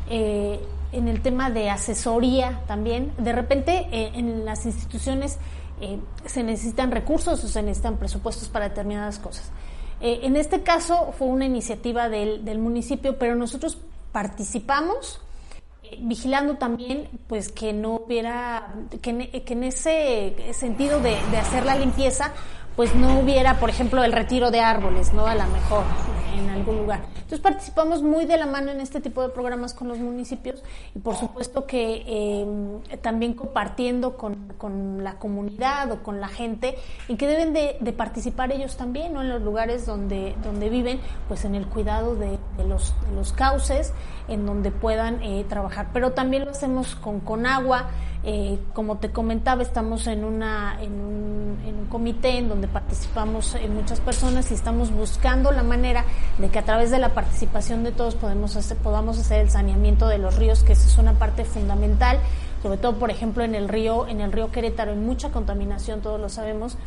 eh, 0.08 0.60
en 0.92 1.08
el 1.08 1.22
tema 1.22 1.50
de 1.50 1.70
asesoría 1.70 2.60
también. 2.66 3.12
De 3.18 3.32
repente 3.32 3.88
eh, 3.90 4.12
en 4.14 4.44
las 4.44 4.66
instituciones 4.66 5.38
eh, 5.80 5.98
se 6.26 6.42
necesitan 6.42 6.90
recursos 6.90 7.42
o 7.42 7.48
se 7.48 7.62
necesitan 7.62 7.96
presupuestos 7.96 8.48
para 8.48 8.68
determinadas 8.68 9.18
cosas. 9.18 9.50
Eh, 10.00 10.20
en 10.22 10.36
este 10.36 10.62
caso 10.62 11.12
fue 11.16 11.28
una 11.28 11.46
iniciativa 11.46 12.08
del, 12.08 12.58
municipio, 12.58 13.18
pero 13.18 13.34
nosotros 13.34 13.78
participamos 14.12 15.20
vigilando 15.98 16.56
también 16.56 17.08
pues 17.26 17.50
que 17.50 17.74
no 17.74 17.96
hubiera 17.96 18.74
que, 19.02 19.10
en 19.10 19.64
ese 19.64 20.34
sentido 20.54 21.00
de, 21.00 21.16
hacer 21.36 21.66
la 21.66 21.76
limpieza 21.76 22.32
pues 22.76 22.94
no 22.94 23.20
hubiera, 23.20 23.58
por 23.58 23.70
ejemplo, 23.70 24.02
el 24.04 24.12
retiro 24.12 24.50
de 24.50 24.60
árboles, 24.60 25.12
¿no? 25.12 25.26
A 25.26 25.34
lo 25.34 25.46
mejor 25.46 25.84
en 26.36 26.48
algún 26.50 26.78
lugar. 26.78 27.00
Entonces 27.14 27.40
participamos 27.40 28.02
muy 28.02 28.26
de 28.26 28.36
la 28.36 28.46
mano 28.46 28.70
en 28.70 28.80
este 28.80 29.00
tipo 29.00 29.22
de 29.22 29.28
programas 29.28 29.74
con 29.74 29.88
los 29.88 29.98
municipios 29.98 30.62
y 30.94 30.98
por 30.98 31.16
supuesto 31.16 31.66
que 31.66 32.02
eh, 32.06 32.46
también 33.00 33.34
compartiendo 33.34 34.16
con, 34.16 34.52
con, 34.58 35.02
la 35.02 35.14
comunidad 35.14 35.90
o 35.92 36.02
con 36.02 36.20
la 36.20 36.28
gente 36.28 36.76
y 37.08 37.16
que 37.16 37.26
deben 37.26 37.52
de, 37.52 37.92
participar 37.92 38.52
ellos 38.52 38.76
también, 38.76 39.12
¿no? 39.12 39.22
En 39.22 39.28
los 39.28 39.42
lugares 39.42 39.86
donde, 39.86 40.34
donde 40.42 40.68
viven, 40.68 41.00
pues 41.28 41.44
en 41.44 41.54
el 41.54 41.66
cuidado 41.66 42.16
de, 42.16 42.38
de 42.56 42.64
los, 42.64 42.94
de 43.08 43.14
los 43.14 43.32
cauces, 43.32 43.92
en 44.28 44.46
donde 44.46 44.70
puedan 44.70 45.22
eh, 45.22 45.44
trabajar. 45.48 45.88
Pero 45.92 46.12
también 46.12 46.44
lo 46.44 46.50
hacemos 46.50 46.94
con, 46.96 47.20
con 47.20 47.46
agua, 47.46 47.90
eh, 48.24 48.58
como 48.72 48.98
te 48.98 49.10
comentaba, 49.10 49.62
estamos 49.62 50.06
en, 50.06 50.24
una, 50.24 50.78
en, 50.80 50.92
un, 50.92 51.58
en 51.66 51.76
un 51.76 51.86
comité 51.86 52.38
en 52.38 52.48
donde 52.48 52.68
participamos 52.68 53.56
muchas 53.68 54.00
personas 54.00 54.50
y 54.50 54.54
estamos 54.54 54.92
buscando 54.92 55.50
la 55.50 55.62
manera 55.64 56.04
de 56.38 56.48
que 56.48 56.58
a 56.58 56.64
través 56.64 56.90
de 56.90 56.98
la 56.98 57.10
participación 57.10 57.82
de 57.82 57.90
todos 57.90 58.14
podemos 58.14 58.54
hacer, 58.54 58.76
podamos 58.76 59.18
hacer 59.18 59.40
el 59.40 59.50
saneamiento 59.50 60.06
de 60.06 60.18
los 60.18 60.36
ríos, 60.36 60.62
que 60.62 60.72
esa 60.72 60.86
es 60.86 60.98
una 60.98 61.14
parte 61.14 61.44
fundamental, 61.44 62.18
sobre 62.62 62.78
todo, 62.78 62.94
por 62.94 63.10
ejemplo, 63.10 63.42
en 63.42 63.56
el 63.56 63.68
río, 63.68 64.06
en 64.06 64.20
el 64.20 64.30
río 64.30 64.52
Querétaro 64.52 64.92
hay 64.92 64.98
mucha 64.98 65.30
contaminación, 65.30 66.00
todos 66.00 66.20
lo 66.20 66.28
sabemos, 66.28 66.78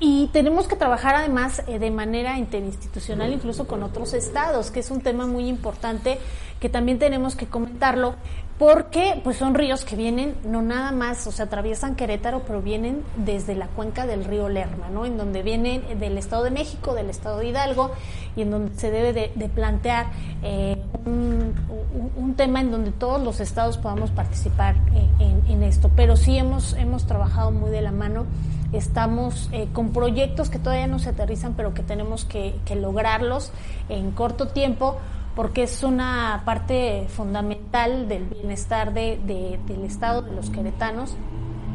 y 0.00 0.26
tenemos 0.32 0.66
que 0.66 0.74
trabajar 0.74 1.14
además 1.14 1.62
eh, 1.68 1.78
de 1.78 1.90
manera 1.92 2.36
interinstitucional, 2.36 3.32
incluso 3.32 3.68
con 3.68 3.84
otros 3.84 4.12
estados, 4.12 4.72
que 4.72 4.80
es 4.80 4.90
un 4.90 5.00
tema 5.00 5.26
muy 5.26 5.48
importante 5.48 6.18
que 6.58 6.68
también 6.68 6.98
tenemos 6.98 7.36
que 7.36 7.46
comentarlo, 7.46 8.16
porque 8.58 9.20
pues 9.24 9.36
son 9.36 9.54
ríos 9.54 9.84
que 9.84 9.96
vienen 9.96 10.36
no 10.44 10.62
nada 10.62 10.92
más, 10.92 11.26
o 11.26 11.32
sea, 11.32 11.46
atraviesan 11.46 11.96
Querétaro, 11.96 12.42
pero 12.46 12.62
vienen 12.62 13.02
desde 13.16 13.56
la 13.56 13.66
cuenca 13.66 14.06
del 14.06 14.24
río 14.24 14.48
Lerma, 14.48 14.88
¿no? 14.90 15.06
En 15.06 15.16
donde 15.16 15.42
vienen 15.42 15.98
del 15.98 16.16
Estado 16.18 16.44
de 16.44 16.52
México, 16.52 16.94
del 16.94 17.10
Estado 17.10 17.38
de 17.38 17.48
Hidalgo, 17.48 17.90
y 18.36 18.42
en 18.42 18.52
donde 18.52 18.74
se 18.78 18.92
debe 18.92 19.12
de, 19.12 19.48
plantear 19.48 20.06
eh, 20.42 20.80
un, 21.04 22.34
tema 22.36 22.60
en 22.60 22.72
donde 22.72 22.90
todos 22.90 23.22
los 23.22 23.38
estados 23.38 23.78
podamos 23.78 24.10
participar 24.10 24.74
eh, 24.92 25.34
en, 25.48 25.62
esto. 25.62 25.90
Pero 25.94 26.16
sí 26.16 26.36
hemos, 26.36 26.72
hemos 26.74 27.06
trabajado 27.06 27.52
muy 27.52 27.70
de 27.70 27.80
la 27.80 27.92
mano, 27.92 28.26
estamos 28.72 29.48
eh, 29.52 29.68
con 29.72 29.92
proyectos 29.92 30.50
que 30.50 30.58
todavía 30.58 30.88
no 30.88 30.98
se 30.98 31.10
aterrizan, 31.10 31.54
pero 31.54 31.74
que 31.74 31.82
tenemos 31.82 32.24
que, 32.24 32.56
que 32.64 32.74
lograrlos 32.74 33.52
en 33.88 34.10
corto 34.10 34.48
tiempo 34.48 34.98
porque 35.34 35.64
es 35.64 35.82
una 35.82 36.42
parte 36.44 37.06
fundamental 37.08 38.08
del 38.08 38.24
bienestar 38.24 38.92
de, 38.92 39.18
del 39.66 39.84
Estado, 39.84 40.22
de 40.22 40.32
los 40.32 40.50
queretanos, 40.50 41.16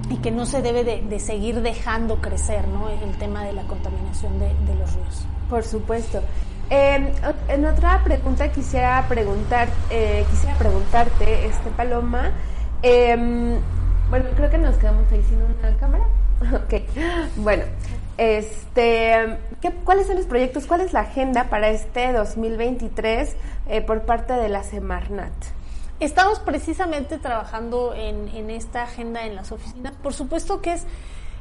y 0.09 0.17
que 0.17 0.31
no 0.31 0.45
se 0.45 0.61
debe 0.61 0.83
de, 0.83 1.19
seguir 1.19 1.61
dejando 1.61 2.21
crecer 2.21 2.67
¿no? 2.67 2.89
el 2.89 3.17
tema 3.17 3.43
de 3.43 3.53
la 3.53 3.63
contaminación 3.63 4.39
de, 4.39 4.75
los 4.75 4.93
ríos. 4.93 5.25
Por 5.49 5.63
supuesto. 5.63 6.21
Em, 6.69 7.11
en 7.47 7.65
otra 7.65 8.03
pregunta 8.03 8.51
quisiera 8.51 9.03
preguntar, 9.07 9.67
eh, 9.89 10.23
quisiera 10.29 10.55
preguntarte, 10.55 11.45
este 11.47 11.69
Paloma, 11.71 12.31
em, 12.83 13.59
bueno, 14.09 14.25
creo 14.35 14.49
que 14.49 14.57
nos 14.57 14.77
quedamos 14.77 15.11
ahí 15.11 15.23
sin 15.23 15.41
una 15.41 15.77
cámara. 15.77 16.05
ok, 16.53 17.35
bueno, 17.37 17.63
este, 18.19 19.37
¿qué, 19.61 19.71
¿cuáles 19.85 20.07
son 20.07 20.17
los 20.17 20.25
proyectos? 20.25 20.65
¿Cuál 20.65 20.81
es 20.81 20.91
la 20.91 21.01
agenda 21.01 21.45
para 21.45 21.69
este 21.69 22.11
2023 22.11 23.35
eh, 23.69 23.81
por 23.81 24.01
parte 24.01 24.33
de 24.33 24.49
la 24.49 24.63
Semarnat? 24.63 25.31
Estamos 26.01 26.39
precisamente 26.39 27.17
trabajando 27.17 27.93
en, 27.95 28.49
esta 28.49 28.83
agenda 28.83 29.25
en 29.25 29.35
las 29.35 29.53
oficinas. 29.53 29.93
Por 30.03 30.13
supuesto 30.13 30.61
que 30.61 30.73
es 30.73 30.83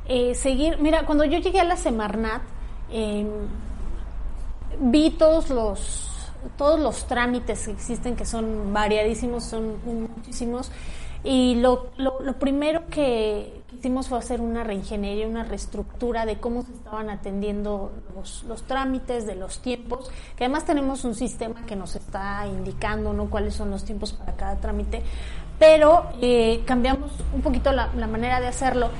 eh, 0.06 0.36
seguir. 0.36 0.78
Mira, 0.78 1.04
cuando 1.04 1.24
yo 1.24 1.38
llegué 1.38 1.58
a 1.58 1.64
la 1.64 1.76
Semarnat, 1.76 2.42
em, 2.92 3.28
vi 4.78 5.10
todos 5.10 5.50
los 5.50 6.04
todos 6.56 6.78
los 6.78 7.06
trámites 7.06 7.64
que 7.64 7.72
existen, 7.72 8.14
que 8.14 8.24
son 8.24 8.72
variadísimos, 8.72 9.42
son 9.42 9.78
muchísimos, 9.84 10.70
y 11.24 11.56
lo, 11.56 11.90
lo, 11.96 12.38
primero 12.38 12.86
que, 12.86 13.62
hicimos 13.76 14.08
fue 14.08 14.18
hacer 14.18 14.40
una 14.40 14.64
reingeniería, 14.64 15.26
una 15.26 15.44
reestructura 15.44 16.24
de 16.24 16.38
cómo 16.38 16.62
se 16.62 16.72
estaban 16.72 17.10
atendiendo 17.10 17.92
los, 18.14 18.44
los, 18.44 18.62
trámites, 18.62 19.26
de 19.26 19.34
los 19.34 19.60
tiempos, 19.60 20.10
que 20.36 20.44
además 20.44 20.64
tenemos 20.64 21.04
un 21.04 21.14
sistema 21.14 21.66
que 21.66 21.76
nos 21.76 21.96
está 21.96 22.46
indicando 22.46 23.12
¿no? 23.12 23.28
cuáles 23.28 23.54
son 23.54 23.70
los 23.70 23.84
tiempos 23.84 24.12
para 24.12 24.36
cada 24.36 24.56
trámite, 24.56 25.02
pero 25.58 26.06
eh, 26.20 26.62
cambiamos 26.64 27.10
un 27.34 27.42
poquito 27.42 27.72
la, 27.72 27.88
manera 28.06 28.40
de 28.40 28.46
hacerlo 28.46 28.90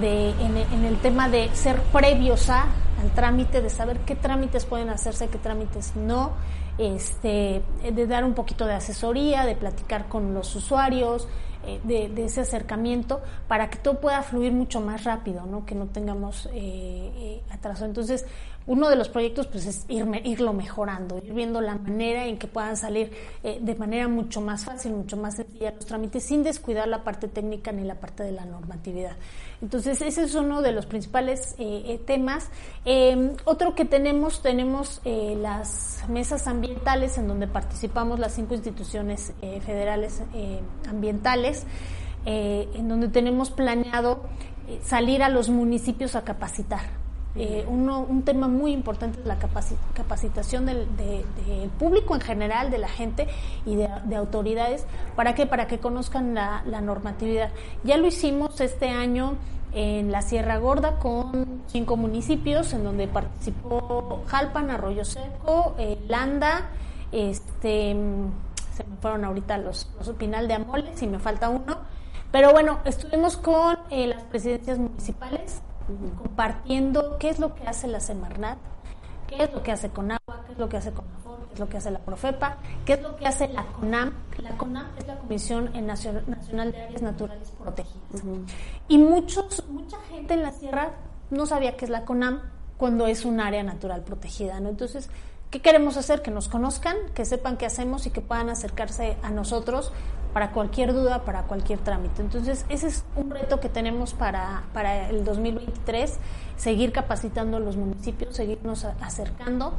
de, 0.00 0.30
en, 0.30 0.84
el 0.84 0.98
tema 0.98 1.28
de 1.28 1.48
ser 1.54 1.80
previos 1.92 2.50
a, 2.50 2.66
al 3.00 3.10
trámite, 3.14 3.62
de 3.62 3.70
saber 3.70 4.00
qué 4.00 4.16
trámites 4.16 4.64
pueden 4.64 4.90
hacerse, 4.90 5.28
qué 5.28 5.38
trámites 5.38 5.94
no, 5.94 6.32
este, 6.76 7.62
de 7.92 8.06
dar 8.06 8.24
un 8.24 8.34
poquito 8.34 8.66
de 8.66 8.74
asesoría, 8.74 9.46
de 9.46 9.54
platicar 9.54 10.08
con 10.08 10.34
los 10.34 10.54
usuarios, 10.56 11.28
eh, 11.68 11.80
de, 11.84 12.24
ese 12.24 12.40
acercamiento 12.40 13.20
para 13.46 13.68
que 13.68 13.78
todo 13.78 14.00
pueda 14.00 14.22
fluir 14.22 14.52
mucho 14.52 14.80
más 14.80 15.04
rápido, 15.04 15.44
¿no? 15.44 15.66
que 15.66 15.74
no 15.74 15.86
tengamos 15.86 16.46
eh, 16.46 16.50
eh, 16.54 17.42
atraso. 17.50 17.84
Entonces, 17.84 18.24
uno 18.68 18.90
de 18.90 18.96
los 18.96 19.08
proyectos 19.08 19.46
pues 19.46 19.64
es 19.64 19.86
ir, 19.88 20.06
irlo 20.24 20.52
mejorando, 20.52 21.16
ir 21.16 21.32
viendo 21.32 21.62
la 21.62 21.74
manera 21.76 22.26
en 22.26 22.38
que 22.38 22.46
puedan 22.46 22.76
salir 22.76 23.10
eh, 23.42 23.58
de 23.62 23.74
manera 23.74 24.08
mucho 24.08 24.42
más 24.42 24.66
fácil, 24.66 24.92
mucho 24.92 25.16
más 25.16 25.36
sencilla 25.36 25.72
los 25.72 25.86
trámites 25.86 26.24
sin 26.24 26.42
descuidar 26.42 26.86
la 26.86 27.02
parte 27.02 27.28
técnica 27.28 27.72
ni 27.72 27.82
la 27.82 27.94
parte 27.94 28.22
de 28.22 28.32
la 28.32 28.44
normatividad. 28.44 29.16
Entonces 29.60 30.00
ese 30.02 30.22
es 30.22 30.34
uno 30.34 30.62
de 30.62 30.72
los 30.72 30.86
principales 30.86 31.54
eh, 31.58 31.82
eh, 31.86 32.00
temas. 32.06 32.50
Em, 32.84 33.32
otro 33.44 33.74
que 33.74 33.84
tenemos, 33.84 34.42
tenemos 34.42 35.00
las 35.04 36.04
mesas 36.08 36.46
ambientales 36.46 37.18
en 37.18 37.28
donde 37.28 37.46
participamos 37.46 38.18
las 38.18 38.34
cinco 38.34 38.54
instituciones 38.54 39.32
federales 39.64 40.22
ambientales, 40.88 41.64
en 42.24 42.88
donde 42.88 43.08
tenemos 43.08 43.50
planeado 43.50 44.22
salir 44.82 45.22
a 45.22 45.28
los 45.28 45.48
municipios 45.48 46.14
a 46.14 46.24
capacitar 46.24 47.07
eh, 47.38 47.64
un 47.68 48.22
tema 48.24 48.48
muy 48.48 48.72
importante 48.72 49.20
es 49.20 49.26
la 49.26 49.38
capacitación 49.38 50.66
del, 50.66 50.88
público 51.78 52.14
en 52.14 52.20
general, 52.20 52.70
de 52.70 52.78
la 52.78 52.88
gente 52.88 53.28
y 53.64 53.76
de, 53.76 54.16
autoridades. 54.16 54.86
¿Para 55.14 55.34
qué? 55.34 55.46
Para 55.46 55.66
que 55.66 55.78
conozcan 55.78 56.34
la, 56.34 56.80
normatividad. 56.80 57.50
Ya 57.84 57.96
lo 57.96 58.06
hicimos 58.06 58.60
este 58.60 58.88
año 58.88 59.36
en 59.72 60.10
la 60.10 60.22
Sierra 60.22 60.58
Gorda 60.58 60.98
con 60.98 61.62
cinco 61.66 61.96
municipios 61.96 62.72
en 62.72 62.84
donde 62.84 63.06
participó 63.06 64.22
Jalpan, 64.26 64.70
Arroyo 64.70 65.04
Seco, 65.04 65.74
eh, 65.78 65.98
Landa, 66.08 66.70
este, 67.12 67.94
se 68.74 68.84
me 68.84 68.96
fueron 69.00 69.24
ahorita 69.24 69.58
los, 69.58 69.90
los 69.98 70.08
Pinal 70.16 70.48
de 70.48 70.54
Amoles 70.54 71.00
y 71.02 71.06
me 71.06 71.18
falta 71.18 71.48
uno. 71.50 71.78
Pero 72.32 72.52
bueno, 72.52 72.80
estuvimos 72.84 73.36
con 73.36 73.78
eh, 73.90 74.06
las 74.06 74.22
presidencias 74.24 74.78
municipales 74.78 75.62
compartiendo 76.16 77.18
qué 77.18 77.30
es 77.30 77.38
lo 77.38 77.54
que 77.54 77.66
hace 77.66 77.88
la 77.88 78.00
Semarnat, 78.00 78.58
qué 79.26 79.44
es 79.44 79.52
lo 79.52 79.62
que 79.62 79.72
hace 79.72 79.90
Conagua, 79.90 80.44
qué 80.46 80.52
es 80.52 80.58
lo 80.58 80.68
que 80.68 80.76
hace 80.76 80.92
CONAFOR, 80.92 81.46
qué 81.46 81.54
es 81.54 81.60
lo 81.60 81.68
que 81.68 81.76
hace 81.76 81.90
la 81.90 81.98
Profepa, 81.98 82.56
qué 82.84 82.92
es 82.94 83.02
lo 83.02 83.16
que 83.16 83.26
hace 83.26 83.48
la 83.48 83.64
CONAM. 83.66 84.12
La 84.38 84.56
CONAM 84.56 84.86
es 84.98 85.06
la 85.06 85.18
Comisión 85.18 85.70
Nacional 85.86 86.72
de 86.72 86.82
Áreas 86.82 87.02
Naturales 87.02 87.50
Protegidas. 87.58 88.22
Y 88.88 88.98
muchos, 88.98 89.64
mucha 89.68 89.98
gente 90.10 90.34
en 90.34 90.42
la 90.42 90.52
sierra 90.52 90.92
no 91.30 91.46
sabía 91.46 91.76
qué 91.76 91.84
es 91.84 91.90
la 91.90 92.04
CONAM 92.04 92.40
cuando 92.76 93.06
es 93.06 93.24
un 93.24 93.40
área 93.40 93.62
natural 93.62 94.02
protegida, 94.02 94.60
¿no? 94.60 94.68
Entonces, 94.68 95.10
¿qué 95.50 95.60
queremos 95.60 95.96
hacer? 95.96 96.22
Que 96.22 96.30
nos 96.30 96.48
conozcan, 96.48 96.96
que 97.14 97.24
sepan 97.24 97.56
qué 97.56 97.66
hacemos 97.66 98.06
y 98.06 98.10
que 98.10 98.20
puedan 98.20 98.50
acercarse 98.50 99.16
a 99.22 99.30
nosotros 99.30 99.92
para 100.32 100.52
cualquier 100.52 100.92
duda, 100.92 101.24
para 101.24 101.44
cualquier 101.44 101.78
trámite. 101.78 102.22
Entonces, 102.22 102.66
ese 102.68 102.88
es 102.88 103.04
un 103.16 103.30
reto 103.30 103.60
que 103.60 103.68
tenemos 103.68 104.12
para, 104.12 104.64
para 104.74 105.08
el 105.08 105.24
2023, 105.24 106.18
seguir 106.56 106.92
capacitando 106.92 107.56
a 107.56 107.60
los 107.60 107.76
municipios, 107.76 108.36
seguirnos 108.36 108.84
acercando 108.84 109.72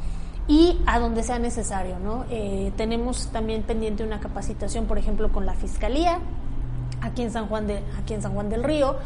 y 0.48 0.80
a 0.86 0.98
donde 0.98 1.22
sea 1.22 1.38
necesario. 1.38 1.98
¿no? 1.98 2.24
Eh, 2.30 2.72
tenemos 2.76 3.28
también 3.28 3.62
pendiente 3.62 4.02
una 4.02 4.20
capacitación, 4.20 4.86
por 4.86 4.98
ejemplo, 4.98 5.30
con 5.30 5.46
la 5.46 5.54
Fiscalía, 5.54 6.18
aquí 7.00 7.22
en 7.22 7.30
San 7.30 7.46
Juan, 7.46 7.66
de, 7.66 7.82
aquí 7.98 8.14
en 8.14 8.22
San 8.22 8.34
Juan 8.34 8.48
del 8.48 8.64
Río. 8.64 8.96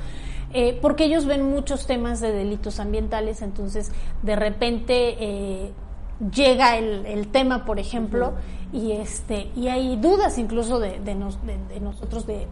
Eh, 0.56 0.78
porque 0.80 1.04
ellos 1.04 1.26
ven 1.26 1.42
muchos 1.42 1.86
temas 1.86 2.20
de 2.20 2.30
delitos 2.30 2.78
ambientales, 2.78 3.42
entonces 3.42 3.90
de 4.22 4.36
repente 4.36 5.16
eh, 5.18 5.72
llega 6.32 6.76
el, 6.76 7.06
el, 7.06 7.28
tema, 7.28 7.64
por 7.64 7.78
ejemplo, 7.78 8.34
y 8.72 8.92
este 8.92 9.50
y 9.54 9.68
hay 9.68 9.96
dudas 9.96 10.38
incluso 10.38 10.78
de, 10.80 11.00
de, 11.00 11.14
de, 11.14 11.80
nosotros 11.80 12.26
de 12.26 12.46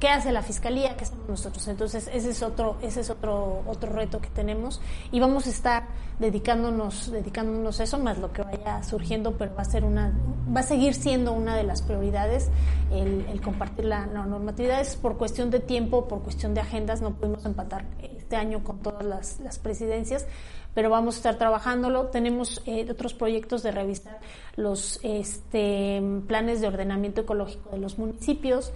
qué 0.00 0.08
hace 0.08 0.32
la 0.32 0.42
fiscalía, 0.42 0.96
qué 0.96 1.04
hacemos 1.04 1.28
nosotros. 1.28 1.66
Entonces 1.68 2.08
ese 2.12 2.30
es 2.30 2.42
otro 2.42 2.76
ese 2.82 3.00
es 3.00 3.10
otro 3.10 3.62
otro 3.66 3.92
reto 3.92 4.20
que 4.20 4.28
tenemos 4.28 4.80
y 5.12 5.20
vamos 5.20 5.46
a 5.46 5.50
estar 5.50 5.84
dedicándonos 6.18 7.10
dedicándonos 7.10 7.80
a 7.80 7.84
eso 7.84 7.98
más 7.98 8.18
lo 8.18 8.32
que 8.32 8.42
vaya 8.42 8.82
surgiendo, 8.82 9.36
pero 9.36 9.54
va 9.54 9.62
a 9.62 9.66
ser 9.66 9.84
una 9.84 10.12
va 10.54 10.60
a 10.60 10.64
seguir 10.64 10.94
siendo 10.94 11.32
una 11.32 11.56
de 11.56 11.64
las 11.64 11.82
prioridades 11.82 12.50
el, 12.90 13.40
compartir 13.42 13.86
la, 13.86 14.06
normatividad. 14.06 14.80
Es 14.80 14.96
por 14.96 15.16
cuestión 15.16 15.50
de 15.50 15.60
tiempo, 15.60 16.06
por 16.08 16.22
cuestión 16.22 16.54
de 16.54 16.60
agendas, 16.60 17.02
no 17.02 17.14
pudimos 17.14 17.44
empatar 17.44 17.84
este 18.00 18.36
año 18.36 18.62
con 18.64 18.78
todas 18.78 19.04
las, 19.04 19.40
las 19.40 19.58
presidencias 19.58 20.26
pero 20.74 20.90
vamos 20.90 21.14
a 21.14 21.18
estar 21.18 21.36
trabajándolo. 21.36 22.06
Tenemos 22.06 22.62
eh, 22.66 22.86
otros 22.90 23.14
proyectos 23.14 23.62
de 23.62 23.70
revisar 23.70 24.18
los 24.56 25.00
este, 25.02 26.02
planes 26.26 26.60
de 26.60 26.68
ordenamiento 26.68 27.22
ecológico 27.22 27.70
de 27.70 27.78
los 27.78 27.98
municipios 27.98 28.72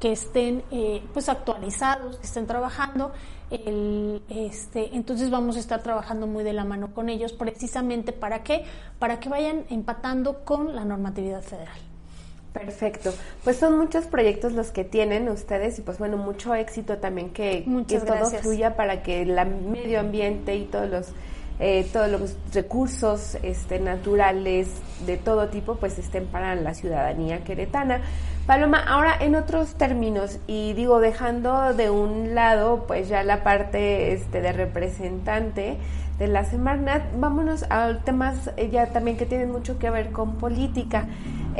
que 0.00 0.12
estén 0.12 0.62
eh, 0.70 1.02
pues 1.12 1.28
actualizados, 1.28 2.16
que 2.18 2.26
estén 2.26 2.46
trabajando. 2.46 3.12
El, 3.50 4.22
este, 4.28 4.94
entonces 4.94 5.30
vamos 5.30 5.56
a 5.56 5.60
estar 5.60 5.82
trabajando 5.82 6.26
muy 6.26 6.44
de 6.44 6.52
la 6.52 6.64
mano 6.64 6.94
con 6.94 7.08
ellos, 7.08 7.32
precisamente 7.32 8.12
para 8.12 8.42
qué, 8.42 8.64
para 8.98 9.20
que 9.20 9.28
vayan 9.28 9.64
empatando 9.70 10.44
con 10.44 10.76
la 10.76 10.84
normatividad 10.84 11.42
federal. 11.42 11.78
Perfecto. 12.52 13.12
Pues 13.44 13.56
son 13.56 13.78
muchos 13.78 14.06
proyectos 14.06 14.52
los 14.52 14.70
que 14.70 14.84
tienen 14.84 15.28
ustedes 15.28 15.78
y 15.78 15.82
pues 15.82 15.98
bueno, 15.98 16.16
mucho 16.16 16.54
éxito 16.54 16.98
también 16.98 17.30
que, 17.30 17.64
que 17.86 18.00
todo 18.00 18.26
fluya 18.26 18.74
para 18.74 19.02
que 19.02 19.22
el 19.22 19.34
medio 19.46 20.00
ambiente 20.00 20.56
y 20.56 20.64
todos 20.64 20.88
los 20.88 21.06
eh, 21.60 21.88
todos 21.92 22.08
los 22.08 22.36
recursos 22.52 23.36
este, 23.42 23.80
naturales 23.80 24.68
de 25.06 25.16
todo 25.16 25.48
tipo 25.48 25.76
pues 25.76 25.98
estén 25.98 26.26
para 26.26 26.54
la 26.54 26.74
ciudadanía 26.74 27.44
queretana. 27.44 28.00
Paloma, 28.46 28.82
ahora 28.86 29.14
en 29.20 29.34
otros 29.34 29.74
términos, 29.74 30.38
y 30.46 30.72
digo, 30.72 31.00
dejando 31.00 31.74
de 31.74 31.90
un 31.90 32.34
lado 32.34 32.84
pues 32.86 33.08
ya 33.08 33.22
la 33.22 33.42
parte 33.42 34.12
este, 34.12 34.40
de 34.40 34.52
representante, 34.52 35.76
de 36.18 36.26
la 36.26 36.44
Semarnat, 36.44 37.02
vámonos 37.18 37.64
a 37.70 37.98
temas 38.04 38.50
eh, 38.56 38.70
ya 38.70 38.86
también 38.86 39.16
que 39.16 39.26
tienen 39.26 39.52
mucho 39.52 39.78
que 39.78 39.90
ver 39.90 40.10
con 40.10 40.36
política. 40.36 41.06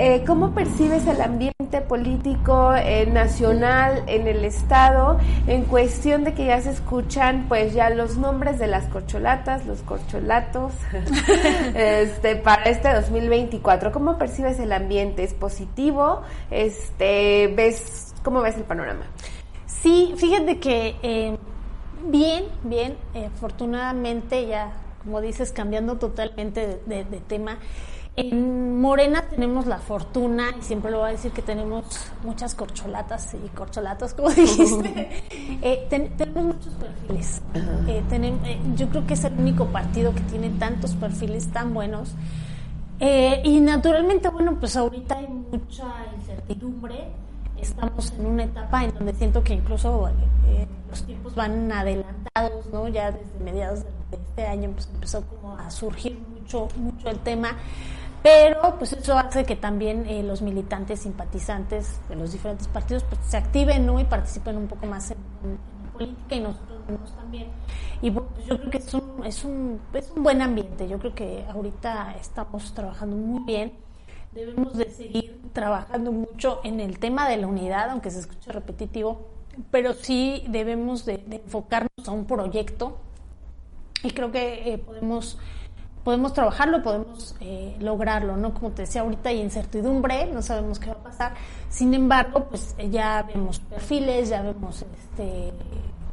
Eh, 0.00 0.22
¿Cómo 0.26 0.54
percibes 0.54 1.06
el 1.08 1.20
ambiente 1.20 1.80
político 1.88 2.72
eh, 2.74 3.06
nacional 3.06 4.04
en 4.06 4.28
el 4.28 4.44
Estado 4.44 5.18
en 5.48 5.64
cuestión 5.64 6.22
de 6.22 6.34
que 6.34 6.46
ya 6.46 6.60
se 6.60 6.70
escuchan 6.70 7.46
pues 7.48 7.74
ya 7.74 7.90
los 7.90 8.16
nombres 8.16 8.60
de 8.60 8.68
las 8.68 8.84
corcholatas, 8.86 9.66
los 9.66 9.80
corcholatos 9.80 10.72
este, 11.74 12.36
para 12.36 12.62
este 12.62 12.94
2024? 12.94 13.90
¿Cómo 13.90 14.18
percibes 14.18 14.60
el 14.60 14.72
ambiente? 14.72 15.24
¿Es 15.24 15.34
positivo? 15.34 16.22
Este, 16.50 17.52
¿ves, 17.56 18.14
¿Cómo 18.22 18.40
ves 18.40 18.56
el 18.56 18.62
panorama? 18.62 19.04
Sí, 19.66 20.14
fíjate 20.16 20.60
que 20.60 21.36
Bien, 22.04 22.44
bien. 22.62 22.96
Eh, 23.14 23.26
afortunadamente 23.26 24.46
ya, 24.46 24.72
como 25.04 25.20
dices, 25.20 25.52
cambiando 25.52 25.98
totalmente 25.98 26.80
de, 26.86 27.04
tema. 27.26 27.58
En 28.20 28.80
Morena 28.80 29.22
tenemos 29.22 29.66
la 29.66 29.78
fortuna, 29.78 30.46
y 30.58 30.62
siempre 30.62 30.90
lo 30.90 30.98
voy 30.98 31.10
a 31.10 31.12
decir 31.12 31.30
que 31.32 31.42
tenemos 31.42 31.84
muchas 32.24 32.54
corcholatas 32.54 33.34
y 33.34 33.48
corcholatos, 33.50 34.14
como 34.14 34.30
dijiste. 34.34 35.22
Eh, 35.62 35.86
tenemos 35.88 36.56
muchos 36.56 36.74
perfiles. 36.74 37.42
Eh, 37.86 38.58
yo 38.76 38.88
creo 38.88 39.06
que 39.06 39.14
es 39.14 39.24
el 39.24 39.34
único 39.34 39.66
partido 39.66 40.14
que 40.14 40.20
tiene 40.22 40.50
tantos 40.50 40.94
perfiles 40.94 41.48
tan 41.52 41.72
buenos. 41.74 42.14
y 43.00 43.60
naturalmente, 43.60 44.28
bueno, 44.30 44.56
pues 44.58 44.76
ahorita 44.76 45.16
hay 45.16 45.28
mucha 45.28 45.86
incertidumbre 46.16 47.12
estamos 47.60 48.12
en 48.12 48.26
una 48.26 48.44
etapa 48.44 48.84
en 48.84 48.94
donde 48.94 49.14
siento 49.14 49.42
que 49.42 49.54
incluso 49.54 50.08
eh, 50.46 50.66
los 50.88 51.04
tiempos 51.04 51.34
van 51.34 51.70
adelantados, 51.70 52.66
¿no? 52.72 52.88
Ya 52.88 53.10
desde 53.10 53.44
mediados 53.44 53.84
de 54.10 54.16
este 54.16 54.46
año 54.46 54.70
pues, 54.72 54.88
empezó 54.92 55.22
como 55.26 55.56
a 55.56 55.70
surgir 55.70 56.18
mucho, 56.18 56.68
mucho 56.76 57.08
el 57.10 57.18
tema, 57.18 57.56
pero 58.22 58.76
pues 58.78 58.92
eso 58.92 59.16
hace 59.16 59.44
que 59.44 59.56
también 59.56 60.06
eh, 60.06 60.22
los 60.22 60.42
militantes 60.42 61.00
simpatizantes 61.00 62.00
de 62.08 62.16
los 62.16 62.32
diferentes 62.32 62.68
partidos 62.68 63.04
pues, 63.04 63.20
se 63.26 63.36
activen, 63.36 63.86
¿no? 63.86 64.00
Y 64.00 64.04
participen 64.04 64.56
un 64.56 64.68
poco 64.68 64.86
más 64.86 65.10
en, 65.10 65.18
política 65.92 66.34
y 66.36 66.40
nosotros 66.40 67.16
también. 67.16 67.48
Y 68.02 68.10
pues, 68.10 68.24
yo 68.46 68.58
creo 68.58 68.70
que 68.70 68.78
es 68.78 68.94
un, 68.94 69.24
es, 69.24 69.44
un, 69.44 69.80
es 69.94 70.10
un 70.14 70.22
buen 70.22 70.42
ambiente, 70.42 70.88
yo 70.88 70.98
creo 70.98 71.14
que 71.14 71.44
ahorita 71.48 72.14
estamos 72.20 72.72
trabajando 72.74 73.16
muy 73.16 73.44
bien 73.44 73.72
debemos 74.32 74.76
de 74.76 74.90
seguir 74.90 75.40
trabajando 75.52 76.12
mucho 76.12 76.60
en 76.64 76.80
el 76.80 76.98
tema 76.98 77.28
de 77.28 77.38
la 77.38 77.46
unidad, 77.46 77.90
aunque 77.90 78.10
se 78.10 78.20
escuche 78.20 78.52
repetitivo, 78.52 79.26
pero 79.70 79.94
sí 79.94 80.44
debemos 80.48 81.04
de, 81.04 81.24
enfocarnos 81.30 82.06
a 82.06 82.10
un 82.12 82.26
proyecto 82.26 82.98
y 84.02 84.10
creo 84.10 84.30
que 84.30 84.72
eh, 84.72 84.78
podemos 84.78 85.38
podemos 86.04 86.32
trabajarlo, 86.32 86.82
podemos 86.82 87.36
eh, 87.40 87.76
lograrlo, 87.80 88.36
¿no? 88.36 88.54
Como 88.54 88.70
te 88.70 88.82
decía 88.82 89.02
ahorita 89.02 89.28
hay 89.28 89.40
incertidumbre, 89.40 90.26
no 90.32 90.42
sabemos 90.42 90.78
qué 90.78 90.88
va 90.88 90.94
a 90.94 91.02
pasar. 91.02 91.34
Sin 91.68 91.94
embargo, 91.94 92.44
pues 92.44 92.74
ya 92.90 93.22
vemos 93.22 93.58
perfiles, 93.60 94.28
ya 94.28 94.42
vemos 94.42 94.84
este 95.00 95.52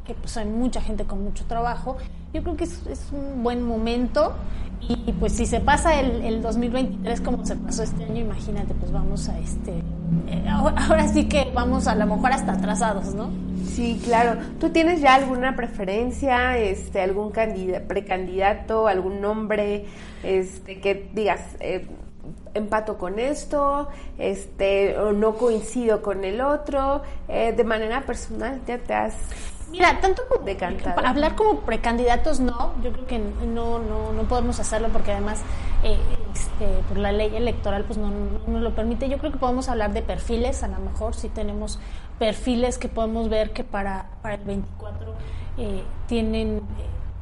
que 0.05 0.13
pues 0.13 0.37
hay 0.37 0.45
mucha 0.45 0.81
gente 0.81 1.05
con 1.05 1.23
mucho 1.23 1.45
trabajo. 1.45 1.97
Yo 2.33 2.43
creo 2.43 2.55
que 2.55 2.65
es, 2.65 3.09
un 3.11 3.43
buen 3.43 3.63
momento 3.63 4.33
y 4.81 5.11
pues 5.13 5.33
si 5.33 5.45
se 5.45 5.59
pasa 5.59 5.99
el, 5.99 6.21
el, 6.23 6.41
2023 6.41 7.21
como 7.21 7.45
se 7.45 7.55
pasó 7.55 7.83
este 7.83 8.03
año, 8.03 8.21
imagínate, 8.21 8.73
pues 8.75 8.91
vamos 8.91 9.29
a 9.29 9.39
este... 9.39 9.79
Eh, 10.27 10.45
ahora 10.47 11.07
sí 11.07 11.27
que 11.27 11.51
vamos 11.55 11.87
a 11.87 11.95
lo 11.95 12.05
mejor 12.05 12.31
hasta 12.31 12.53
atrasados, 12.53 13.15
¿no? 13.15 13.29
Sí, 13.73 14.01
claro. 14.03 14.39
¿Tú 14.59 14.69
tienes 14.69 15.01
ya 15.01 15.15
alguna 15.15 15.55
preferencia, 15.55 16.57
este, 16.57 17.01
algún 17.01 17.31
precandidato, 17.31 18.87
algún 18.87 19.21
nombre, 19.21 19.85
este, 20.23 20.79
que 20.79 21.09
digas, 21.13 21.41
eh, 21.59 21.87
empato 22.53 22.97
con 22.97 23.19
esto, 23.19 23.89
este, 24.17 24.97
o 24.97 25.11
no 25.11 25.35
coincido 25.35 26.01
con 26.01 26.23
el 26.23 26.41
otro? 26.41 27.01
Eh, 27.27 27.53
de 27.55 27.63
manera 27.63 28.01
personal, 28.01 28.61
¿ya 28.65 28.77
te 28.77 28.93
has 28.93 29.15
Mira, 29.71 29.99
tanto 29.99 30.23
como 30.29 30.45
hablar 31.05 31.35
como 31.35 31.61
precandidatos 31.61 32.39
no, 32.39 32.73
yo 32.83 32.91
creo 32.91 33.07
que 33.07 33.19
no, 33.19 33.79
no, 33.79 34.13
no 34.13 34.23
podemos 34.23 34.59
hacerlo 34.59 34.89
porque 34.89 35.11
además 35.11 35.41
eh, 35.83 35.97
este, 36.33 36.83
por 36.87 36.97
la 36.97 37.11
ley 37.11 37.35
electoral 37.35 37.83
pues 37.83 37.97
no, 37.97 38.11
nos 38.47 38.61
lo 38.61 38.75
permite. 38.75 39.09
Yo 39.09 39.17
creo 39.17 39.31
que 39.31 39.37
podemos 39.37 39.67
hablar 39.67 39.91
de 39.91 40.01
perfiles, 40.01 40.63
a 40.63 40.67
lo 40.67 40.79
mejor 40.79 41.15
si 41.15 41.29
tenemos 41.29 41.79
perfiles 42.19 42.77
que 42.77 42.87
podemos 42.87 43.29
ver 43.29 43.51
que 43.51 43.63
para, 43.63 44.09
para 44.21 44.35
el 44.35 44.43
24 44.43 45.13
eh, 45.57 45.83
tienen 46.07 46.57
eh, 46.57 46.61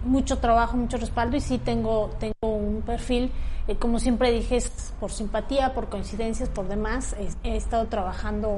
mucho 0.06 0.40
trabajo, 0.40 0.78
mucho 0.78 0.98
respaldo 0.98 1.38
y 1.38 1.42
sí 1.42 1.58
tengo, 1.58 2.12
tengo 2.20 2.34
un 2.42 2.82
perfil, 2.82 3.32
como 3.80 4.00
siempre 4.00 4.32
dije, 4.32 4.58
es 4.58 4.94
por 5.00 5.12
simpatía, 5.12 5.74
por 5.74 5.88
coincidencias, 5.88 6.50
por 6.50 6.68
demás. 6.68 7.16
He, 7.44 7.56
estado 7.56 7.88
trabajando 7.88 8.50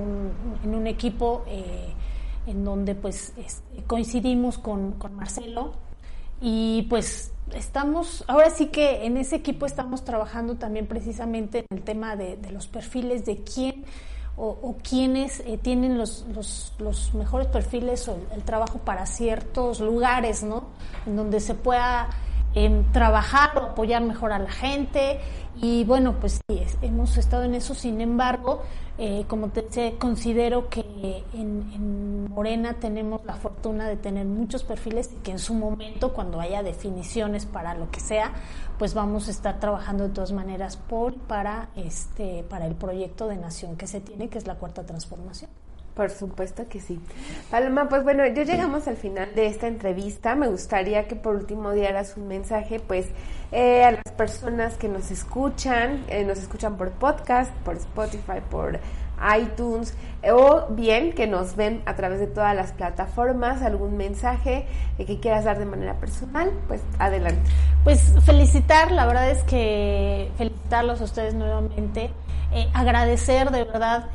en 0.64 0.74
un 0.74 0.88
equipo 0.88 1.46
en 2.48 2.64
donde 2.64 2.96
pues 2.96 3.34
coincidimos 3.86 4.58
con, 4.58 4.94
con, 4.94 5.14
Marcelo 5.14 5.74
y 6.42 6.84
pues 6.90 7.32
estamos, 7.54 8.24
ahora 8.28 8.50
sí 8.50 8.68
que 8.68 9.06
en 9.06 9.18
ese 9.18 9.38
equipo 9.38 9.66
estamos 9.66 10.04
trabajando 10.04 10.56
también 10.56 10.88
precisamente 10.88 11.60
en 11.60 11.78
el 11.78 11.84
tema 11.84 12.16
de, 12.16 12.38
los 12.52 12.68
perfiles 12.68 13.26
de 13.26 13.44
quién 13.44 13.86
o, 14.38 14.76
quiénes 14.84 15.40
eh, 15.42 15.58
tienen 15.62 15.98
los, 15.98 16.26
los, 16.34 16.74
los, 16.80 17.14
mejores 17.14 17.48
perfiles 17.48 18.08
o 18.10 18.18
el 18.34 18.44
trabajo 18.44 18.80
para 18.80 19.06
ciertos 19.06 19.80
lugares, 19.80 20.44
¿no? 20.44 20.66
En 21.06 21.16
donde 21.16 21.40
se 21.40 21.54
pueda 21.54 22.10
en 22.56 22.92
trabajar 22.92 23.58
o 23.58 23.62
apoyar 23.62 24.02
mejor 24.02 24.32
a 24.32 24.40
la 24.40 24.50
gente 24.50 25.20
y 25.62 25.86
bueno, 25.86 26.16
pues 26.20 26.42
sí, 26.48 26.62
hemos 26.82 27.16
estado 27.18 27.44
en 27.44 27.56
eso, 27.56 27.76
sin 27.76 28.02
embargo, 28.02 28.62
eh, 28.98 29.26
como 29.28 29.50
te 29.50 29.62
decía, 29.62 29.98
considero 29.98 30.70
que 30.70 31.24
en, 31.34 31.72
en, 31.74 32.32
Morena 32.32 32.74
tenemos 32.74 33.24
la 33.24 33.36
fortuna 33.36 33.88
de 33.88 33.96
tener 33.96 34.26
muchos 34.26 34.64
perfiles 34.64 35.10
y 35.14 35.24
que 35.24 35.32
en 35.32 35.40
su 35.40 35.54
momento, 35.54 36.12
cuando 36.14 36.42
haya 36.42 36.64
definiciones 36.64 37.46
para 37.46 37.74
lo 37.76 37.90
que 37.92 38.02
sea, 38.02 38.34
pues 38.78 38.94
vamos 38.94 39.30
a 39.30 39.32
estar 39.32 39.60
trabajando 39.62 40.06
de 40.06 40.14
todas 40.14 40.34
maneras 40.34 40.76
por 40.76 41.16
para 41.16 41.70
este 41.78 42.44
para 42.44 42.66
el 42.68 42.76
proyecto 42.76 43.28
de 43.28 43.38
nación 43.38 43.78
que 43.78 43.88
se 43.88 44.02
tiene, 44.02 44.28
que 44.28 44.38
es 44.38 44.48
la 44.48 44.56
cuarta 44.56 44.86
transformación. 44.86 45.50
Por 45.96 46.10
supuesto 46.10 46.68
que 46.68 46.82
sí. 46.82 47.00
Paloma, 47.50 47.88
pues 47.88 48.04
bueno, 48.04 48.28
ya 48.28 48.44
llegamos 48.44 48.86
al 48.90 48.98
final 48.98 49.34
de 49.34 49.48
esta 49.48 49.68
entrevista. 49.68 50.36
Me 50.36 50.50
gustaría 50.50 51.08
que 51.08 51.16
por 51.16 51.38
último 51.38 51.72
dieras 51.72 52.18
un 52.18 52.28
mensaje, 52.28 52.82
pues, 52.82 53.08
eh, 53.54 53.86
a 53.86 53.92
las 53.92 54.14
personas 54.18 54.76
que 54.76 54.90
nos 54.90 55.10
escuchan, 55.10 56.04
eh, 56.10 56.26
nos 56.26 56.40
escuchan 56.40 56.76
por 56.76 56.92
podcast, 56.92 57.50
por 57.64 57.78
Spotify, 57.78 58.42
por 58.52 58.78
iTunes, 59.40 59.96
eh, 60.22 60.34
o 60.34 60.68
bien 60.72 61.14
que 61.14 61.28
nos 61.28 61.56
ven 61.56 61.82
a 61.86 61.96
través 61.96 62.20
de 62.20 62.28
todas 62.28 62.54
las 62.54 62.74
plataformas, 62.74 63.62
algún 63.62 63.96
mensaje 63.96 64.68
que 64.98 65.20
quieras 65.22 65.46
dar 65.46 65.58
de 65.58 65.66
manera 65.66 65.94
personal, 65.94 66.52
pues 66.68 66.82
adelante. 67.00 67.50
Pues 67.86 68.14
felicitar, 68.26 68.92
la 68.92 69.06
verdad 69.06 69.32
es 69.32 69.44
que 69.44 70.30
felicitarlos 70.38 71.00
a 71.00 71.06
ustedes 71.06 71.34
nuevamente, 71.36 72.10
agradecer 72.74 73.52
de 73.52 73.64
verdad 73.64 74.10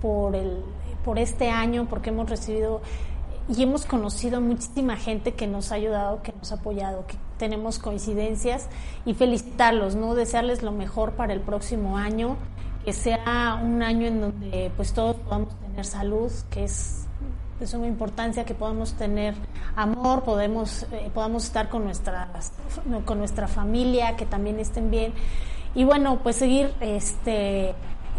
por 0.00 0.34
el 0.34 0.62
por 1.06 1.20
este 1.20 1.50
año, 1.50 1.86
porque 1.88 2.10
hemos 2.10 2.28
recibido 2.28 2.82
y 3.48 3.62
hemos 3.62 3.86
conocido 3.86 4.40
muchísima 4.40 4.96
gente 4.96 5.34
que 5.34 5.46
nos 5.46 5.70
ha 5.70 5.76
ayudado, 5.76 6.20
que 6.20 6.32
nos 6.32 6.50
ha 6.50 6.56
apoyado, 6.56 7.06
que 7.06 7.14
tenemos 7.38 7.78
coincidencias 7.78 8.68
y 9.04 9.14
felicitarlos, 9.14 9.94
¿no? 9.94 10.16
Desearles 10.16 10.64
lo 10.64 10.72
mejor 10.72 11.12
para 11.12 11.32
el 11.32 11.40
próximo 11.40 11.96
año, 11.96 12.36
que 12.84 12.92
sea 12.92 13.60
un 13.62 13.84
año 13.84 14.08
en 14.08 14.20
donde 14.20 14.72
pues 14.76 14.92
todos 14.92 15.14
podamos 15.14 15.54
tener 15.60 15.84
salud, 15.84 16.32
que 16.50 16.64
es 16.64 17.06
de 17.60 17.68
suma 17.68 17.86
importancia 17.86 18.44
que 18.44 18.54
podamos 18.54 18.94
tener 18.94 19.34
amor, 19.76 20.24
podemos, 20.24 20.86
eh, 20.90 21.08
podamos 21.14 21.44
estar 21.44 21.68
con, 21.68 21.84
nuestras, 21.84 22.52
con 23.04 23.18
nuestra 23.18 23.46
familia, 23.46 24.16
que 24.16 24.26
también 24.26 24.58
estén 24.58 24.90
bien. 24.90 25.14
Y 25.76 25.84
bueno, 25.84 26.18
pues 26.22 26.36
seguir 26.36 26.74
este, 26.80 27.74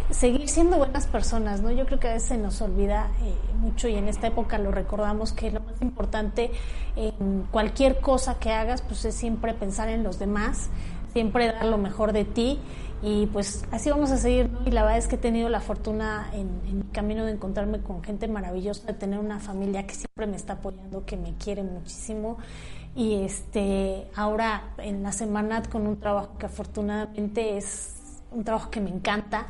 seguir 0.10 0.48
siendo 0.48 0.78
buenas 0.78 1.08
personas, 1.08 1.62
¿no? 1.62 1.72
Yo 1.72 1.86
creo 1.86 2.00
que 2.00 2.08
a 2.08 2.14
veces 2.14 2.30
se 2.30 2.38
nos 2.38 2.62
olvida 2.62 3.12
eh, 3.22 3.34
mucho 3.60 3.88
y 3.88 3.96
en 3.96 4.08
esta 4.08 4.28
época 4.28 4.58
lo 4.58 4.72
recordamos 4.72 5.34
que 5.34 5.52
lo 5.52 5.60
más 5.60 5.82
importante 5.82 6.52
en 6.96 7.44
cualquier 7.52 8.00
cosa 8.00 8.40
que 8.40 8.52
hagas, 8.52 8.82
pues 8.82 9.04
es 9.06 9.16
siempre 9.16 9.54
pensar 9.54 9.90
en 9.90 10.04
los 10.04 10.20
demás, 10.20 10.70
siempre 11.14 11.52
dar 11.52 11.66
lo 11.66 11.78
mejor 11.78 12.14
de 12.14 12.26
ti 12.26 12.60
y 13.02 13.28
pues 13.28 13.66
así 13.72 13.90
vamos 13.90 14.12
a 14.12 14.18
seguir. 14.18 14.50
Y 14.66 14.72
la 14.72 14.84
verdad 14.84 14.98
es 14.98 15.08
que 15.08 15.16
he 15.16 15.20
tenido 15.20 15.50
la 15.50 15.60
fortuna 15.60 16.30
en, 16.34 16.62
en, 16.68 16.80
mi 16.80 16.86
camino 16.86 17.26
de 17.26 17.34
encontrarme 17.34 17.82
con 17.82 18.04
gente 18.04 18.28
maravillosa, 18.28 18.88
de 18.88 18.94
tener 18.94 19.20
una 19.20 19.40
familia 19.40 19.86
que 19.86 19.94
siempre 19.94 20.26
me 20.26 20.36
está 20.36 20.54
apoyando, 20.54 21.06
que 21.06 21.18
me 21.18 21.36
quiere 21.36 21.64
muchísimo. 21.64 22.38
Y 22.96 23.22
este 23.24 24.08
ahora 24.16 24.74
en 24.80 25.04
la 25.04 25.12
semana 25.12 25.62
con 25.64 25.86
un 25.86 26.00
trabajo 26.00 26.38
que 26.40 26.48
afortunadamente 26.48 27.58
es 27.58 27.94
un 28.32 28.44
trabajo 28.44 28.72
que 28.72 28.82
me 28.82 28.90
encanta. 28.90 29.48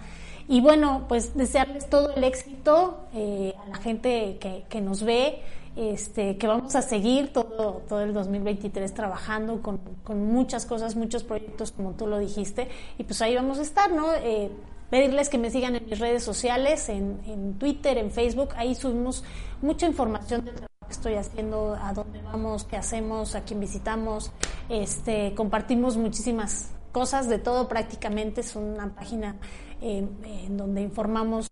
Y 0.47 0.61
bueno, 0.61 1.05
pues 1.09 1.35
desearles 1.35 1.89
todo 1.89 2.15
el 2.15 2.23
éxito 2.23 3.07
eh, 3.13 3.53
a 3.65 3.69
la 3.69 3.77
gente 3.77 4.37
que, 4.39 4.65
que 4.69 4.81
nos 4.81 5.03
ve 5.03 5.41
este, 5.77 6.37
que 6.37 6.47
vamos 6.47 6.75
a 6.75 6.81
seguir 6.81 7.31
todo, 7.31 7.83
todo 7.87 8.01
el 8.01 8.11
2023 8.11 8.93
trabajando 8.95 9.61
con, 9.61 9.79
con, 10.03 10.25
muchas 10.25 10.65
cosas, 10.65 10.95
muchos 10.95 11.23
proyectos, 11.23 11.71
como 11.71 11.91
tú 11.91 12.07
lo 12.07 12.17
dijiste, 12.17 12.67
y 12.97 13.03
pues 13.03 13.21
ahí 13.21 13.35
vamos 13.35 13.59
a 13.59 13.61
estar, 13.61 13.91
¿no? 13.91 14.11
Eh, 14.11 14.49
pedirles 14.89 15.29
que 15.29 15.37
me 15.37 15.51
sigan 15.51 15.75
en 15.75 15.85
mis 15.85 15.99
redes 15.99 16.23
sociales, 16.23 16.89
en, 16.89 17.19
en, 17.27 17.59
Twitter, 17.59 17.99
en 17.99 18.09
Facebook, 18.09 18.49
ahí 18.55 18.73
subimos 18.73 19.23
mucha 19.61 19.85
información 19.85 20.45
del 20.45 20.55
trabajo 20.55 20.87
que 20.87 20.93
estoy 20.93 21.13
haciendo, 21.13 21.77
a 21.79 21.93
dónde 21.93 22.23
vamos, 22.23 22.63
qué 22.63 22.77
hacemos, 22.77 23.35
a 23.35 23.41
quién 23.41 23.59
visitamos, 23.59 24.31
este, 24.69 25.35
compartimos 25.35 25.95
muchísimas 25.95 26.71
cosas 26.91 27.29
de 27.29 27.37
todo 27.37 27.67
prácticamente, 27.67 28.41
es 28.41 28.55
una 28.55 28.95
página 28.95 29.35
eh, 29.81 30.07
en 30.45 30.57
donde 30.57 30.81
informamos 30.81 31.49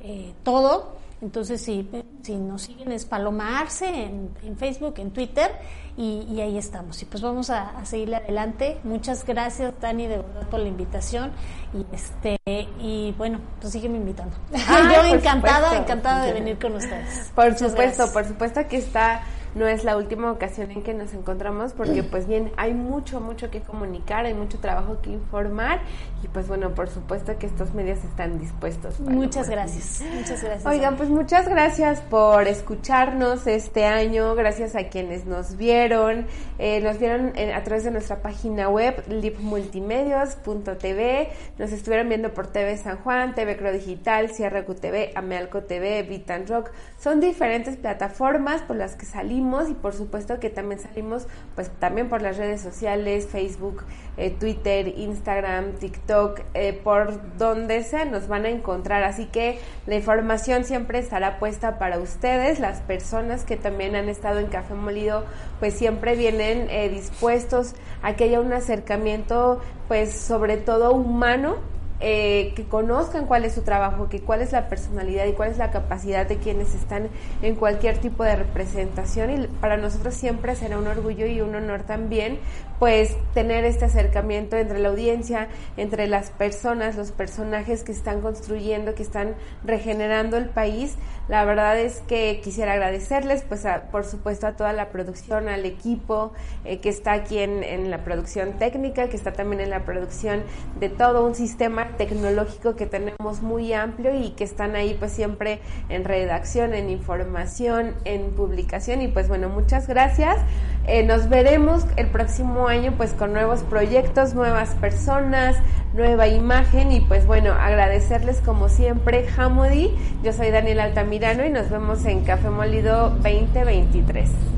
eh, 0.00 0.32
todo 0.42 0.98
entonces, 1.20 1.60
si, 1.60 1.88
si 2.22 2.36
nos 2.36 2.62
siguen 2.62 2.92
es 2.92 3.04
Palomarse 3.04 3.88
en, 3.88 4.30
en 4.44 4.56
Facebook, 4.56 4.94
en 4.98 5.10
Twitter, 5.10 5.50
y, 5.96 6.24
y, 6.30 6.40
ahí 6.40 6.56
estamos. 6.56 7.02
Y 7.02 7.06
pues 7.06 7.20
vamos 7.20 7.50
a, 7.50 7.70
a, 7.76 7.84
seguirle 7.84 8.16
adelante. 8.16 8.78
Muchas 8.84 9.26
gracias, 9.26 9.74
Dani, 9.80 10.06
de 10.06 10.18
verdad, 10.18 10.48
por 10.48 10.60
la 10.60 10.68
invitación. 10.68 11.32
Y 11.74 11.84
este 11.92 12.38
y 12.78 13.12
bueno, 13.18 13.40
pues 13.60 13.72
sígueme 13.72 13.96
invitando. 13.96 14.36
Ah, 14.68 14.92
Yo 14.94 15.16
encantada, 15.16 15.70
supuesto. 15.70 15.82
encantada 15.82 16.24
de 16.26 16.32
venir 16.34 16.58
con 16.58 16.76
ustedes. 16.76 17.32
Por 17.34 17.46
Muchas 17.46 17.70
supuesto, 17.70 17.76
gracias. 17.82 18.10
por 18.10 18.24
supuesto 18.26 18.68
que 18.68 18.76
está 18.76 19.22
no 19.54 19.66
es 19.66 19.84
la 19.84 19.96
última 19.96 20.30
ocasión 20.30 20.70
en 20.70 20.82
que 20.82 20.92
nos 20.94 21.14
encontramos 21.14 21.72
porque 21.72 22.02
pues 22.02 22.26
bien 22.26 22.52
hay 22.56 22.74
mucho 22.74 23.20
mucho 23.20 23.50
que 23.50 23.60
comunicar 23.60 24.26
hay 24.26 24.34
mucho 24.34 24.58
trabajo 24.58 24.98
que 25.00 25.10
informar 25.10 25.80
y 26.22 26.28
pues 26.28 26.46
bueno 26.48 26.74
por 26.74 26.88
supuesto 26.88 27.38
que 27.38 27.46
estos 27.46 27.72
medios 27.74 28.04
están 28.04 28.38
dispuestos 28.38 29.00
muchas 29.00 29.48
gracias 29.48 30.02
muchas 30.14 30.42
gracias 30.42 30.66
oigan 30.66 30.96
pues 30.96 31.08
muchas 31.08 31.48
gracias 31.48 32.00
por 32.02 32.46
escucharnos 32.46 33.46
este 33.46 33.86
año 33.86 34.34
gracias 34.34 34.76
a 34.76 34.88
quienes 34.88 35.24
nos 35.26 35.56
vieron 35.56 36.26
eh, 36.58 36.80
nos 36.80 36.98
vieron 36.98 37.32
en, 37.36 37.52
a 37.52 37.62
través 37.62 37.84
de 37.84 37.90
nuestra 37.90 38.20
página 38.20 38.68
web 38.68 39.02
lipmultimedios.tv 39.08 41.30
nos 41.58 41.72
estuvieron 41.72 42.08
viendo 42.08 42.34
por 42.34 42.48
TV 42.48 42.76
San 42.76 42.98
Juan 42.98 43.34
TV 43.34 43.56
Cro 43.56 43.72
Digital 43.72 44.30
Sierra 44.30 44.64
QTV 44.64 45.12
Amealco 45.14 45.62
TV 45.62 46.02
Vitan 46.02 46.46
Rock 46.46 46.70
son 46.98 47.20
diferentes 47.20 47.76
plataformas 47.76 48.62
por 48.62 48.76
las 48.76 48.96
que 48.96 49.06
salimos 49.06 49.37
y 49.38 49.74
por 49.74 49.94
supuesto 49.94 50.40
que 50.40 50.50
también 50.50 50.80
salimos 50.80 51.26
pues 51.54 51.70
también 51.78 52.08
por 52.08 52.22
las 52.22 52.36
redes 52.36 52.60
sociales, 52.60 53.28
Facebook, 53.28 53.84
eh, 54.16 54.30
Twitter, 54.30 54.88
Instagram, 54.88 55.74
TikTok, 55.74 56.40
eh, 56.54 56.72
por 56.72 57.36
donde 57.38 57.84
sea 57.84 58.04
nos 58.04 58.26
van 58.26 58.46
a 58.46 58.48
encontrar. 58.48 59.04
Así 59.04 59.26
que 59.26 59.60
la 59.86 59.94
información 59.94 60.64
siempre 60.64 60.98
estará 60.98 61.38
puesta 61.38 61.78
para 61.78 61.98
ustedes, 61.98 62.58
las 62.58 62.80
personas 62.80 63.44
que 63.44 63.56
también 63.56 63.94
han 63.94 64.08
estado 64.08 64.40
en 64.40 64.46
Café 64.48 64.74
Molido 64.74 65.24
pues 65.60 65.74
siempre 65.74 66.16
vienen 66.16 66.68
eh, 66.70 66.88
dispuestos 66.88 67.74
a 68.02 68.16
que 68.16 68.24
haya 68.24 68.40
un 68.40 68.52
acercamiento 68.52 69.60
pues 69.86 70.12
sobre 70.12 70.56
todo 70.56 70.92
humano 70.92 71.77
eh, 72.00 72.52
que 72.54 72.64
conozcan 72.64 73.26
cuál 73.26 73.44
es 73.44 73.54
su 73.54 73.62
trabajo, 73.62 74.08
que 74.08 74.20
cuál 74.20 74.40
es 74.40 74.52
la 74.52 74.68
personalidad 74.68 75.26
y 75.26 75.32
cuál 75.32 75.50
es 75.50 75.58
la 75.58 75.70
capacidad 75.72 76.26
de 76.26 76.36
quienes 76.36 76.74
están 76.74 77.08
en 77.42 77.56
cualquier 77.56 77.98
tipo 77.98 78.22
de 78.22 78.36
representación 78.36 79.30
y 79.30 79.46
para 79.46 79.76
nosotros 79.76 80.14
siempre 80.14 80.54
será 80.54 80.78
un 80.78 80.86
orgullo 80.86 81.26
y 81.26 81.40
un 81.40 81.54
honor 81.56 81.82
también 81.82 82.38
pues 82.78 83.16
tener 83.34 83.64
este 83.64 83.86
acercamiento 83.86 84.56
entre 84.56 84.78
la 84.78 84.88
audiencia, 84.90 85.48
entre 85.76 86.06
las 86.06 86.30
personas, 86.30 86.96
los 86.96 87.10
personajes 87.10 87.82
que 87.82 87.92
están 87.92 88.20
construyendo, 88.20 88.94
que 88.94 89.02
están 89.02 89.34
regenerando 89.64 90.36
el 90.36 90.48
país. 90.48 90.96
La 91.28 91.44
verdad 91.44 91.78
es 91.78 92.00
que 92.08 92.40
quisiera 92.42 92.72
agradecerles, 92.72 93.42
pues 93.42 93.66
a, 93.66 93.90
por 93.90 94.06
supuesto 94.06 94.46
a 94.46 94.52
toda 94.52 94.72
la 94.72 94.88
producción, 94.88 95.48
al 95.48 95.66
equipo 95.66 96.32
eh, 96.64 96.78
que 96.78 96.88
está 96.88 97.12
aquí 97.12 97.38
en, 97.38 97.90
la 97.90 97.98
producción 97.98 98.54
técnica, 98.54 99.08
que 99.08 99.16
está 99.16 99.32
también 99.32 99.60
en 99.60 99.70
la 99.70 99.84
producción 99.84 100.42
de 100.80 100.88
todo 100.88 101.26
un 101.26 101.34
sistema 101.34 101.96
tecnológico 101.98 102.76
que 102.76 102.86
tenemos 102.86 103.42
muy 103.42 103.74
amplio 103.74 104.14
y 104.14 104.30
que 104.30 104.44
están 104.44 104.74
ahí 104.74 104.96
pues 104.98 105.12
siempre 105.12 105.60
en 105.90 106.04
redacción, 106.04 106.72
en 106.72 106.88
información, 106.88 107.94
en 108.04 108.30
publicación 108.30 109.02
y 109.02 109.08
pues 109.08 109.28
bueno, 109.28 109.50
muchas 109.50 109.86
gracias. 109.86 110.38
Eh, 110.86 111.02
nos 111.02 111.28
veremos 111.28 111.84
el 111.96 112.06
próximo 112.06 112.68
año 112.68 112.94
pues 112.96 113.12
con 113.12 113.34
nuevos 113.34 113.62
proyectos, 113.64 114.32
nuevas 114.34 114.70
personas, 114.76 115.56
nueva 115.94 116.28
imagen 116.28 116.92
y 116.92 117.00
pues 117.00 117.26
bueno, 117.26 117.52
agradecerles 117.52 118.40
como 118.40 118.68
siempre 118.68 119.26
Hamudi, 119.36 119.90
yo 120.22 120.32
soy 120.32 120.50
Daniel 120.50 120.80
Altamirano 120.80 121.44
y 121.44 121.50
nos 121.50 121.70
vemos 121.70 122.04
en 122.04 122.24
Café 122.24 122.50
Molido 122.50 123.10
2023. 123.10 124.57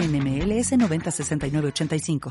NMLS 0.01 0.71
906985. 0.77 2.29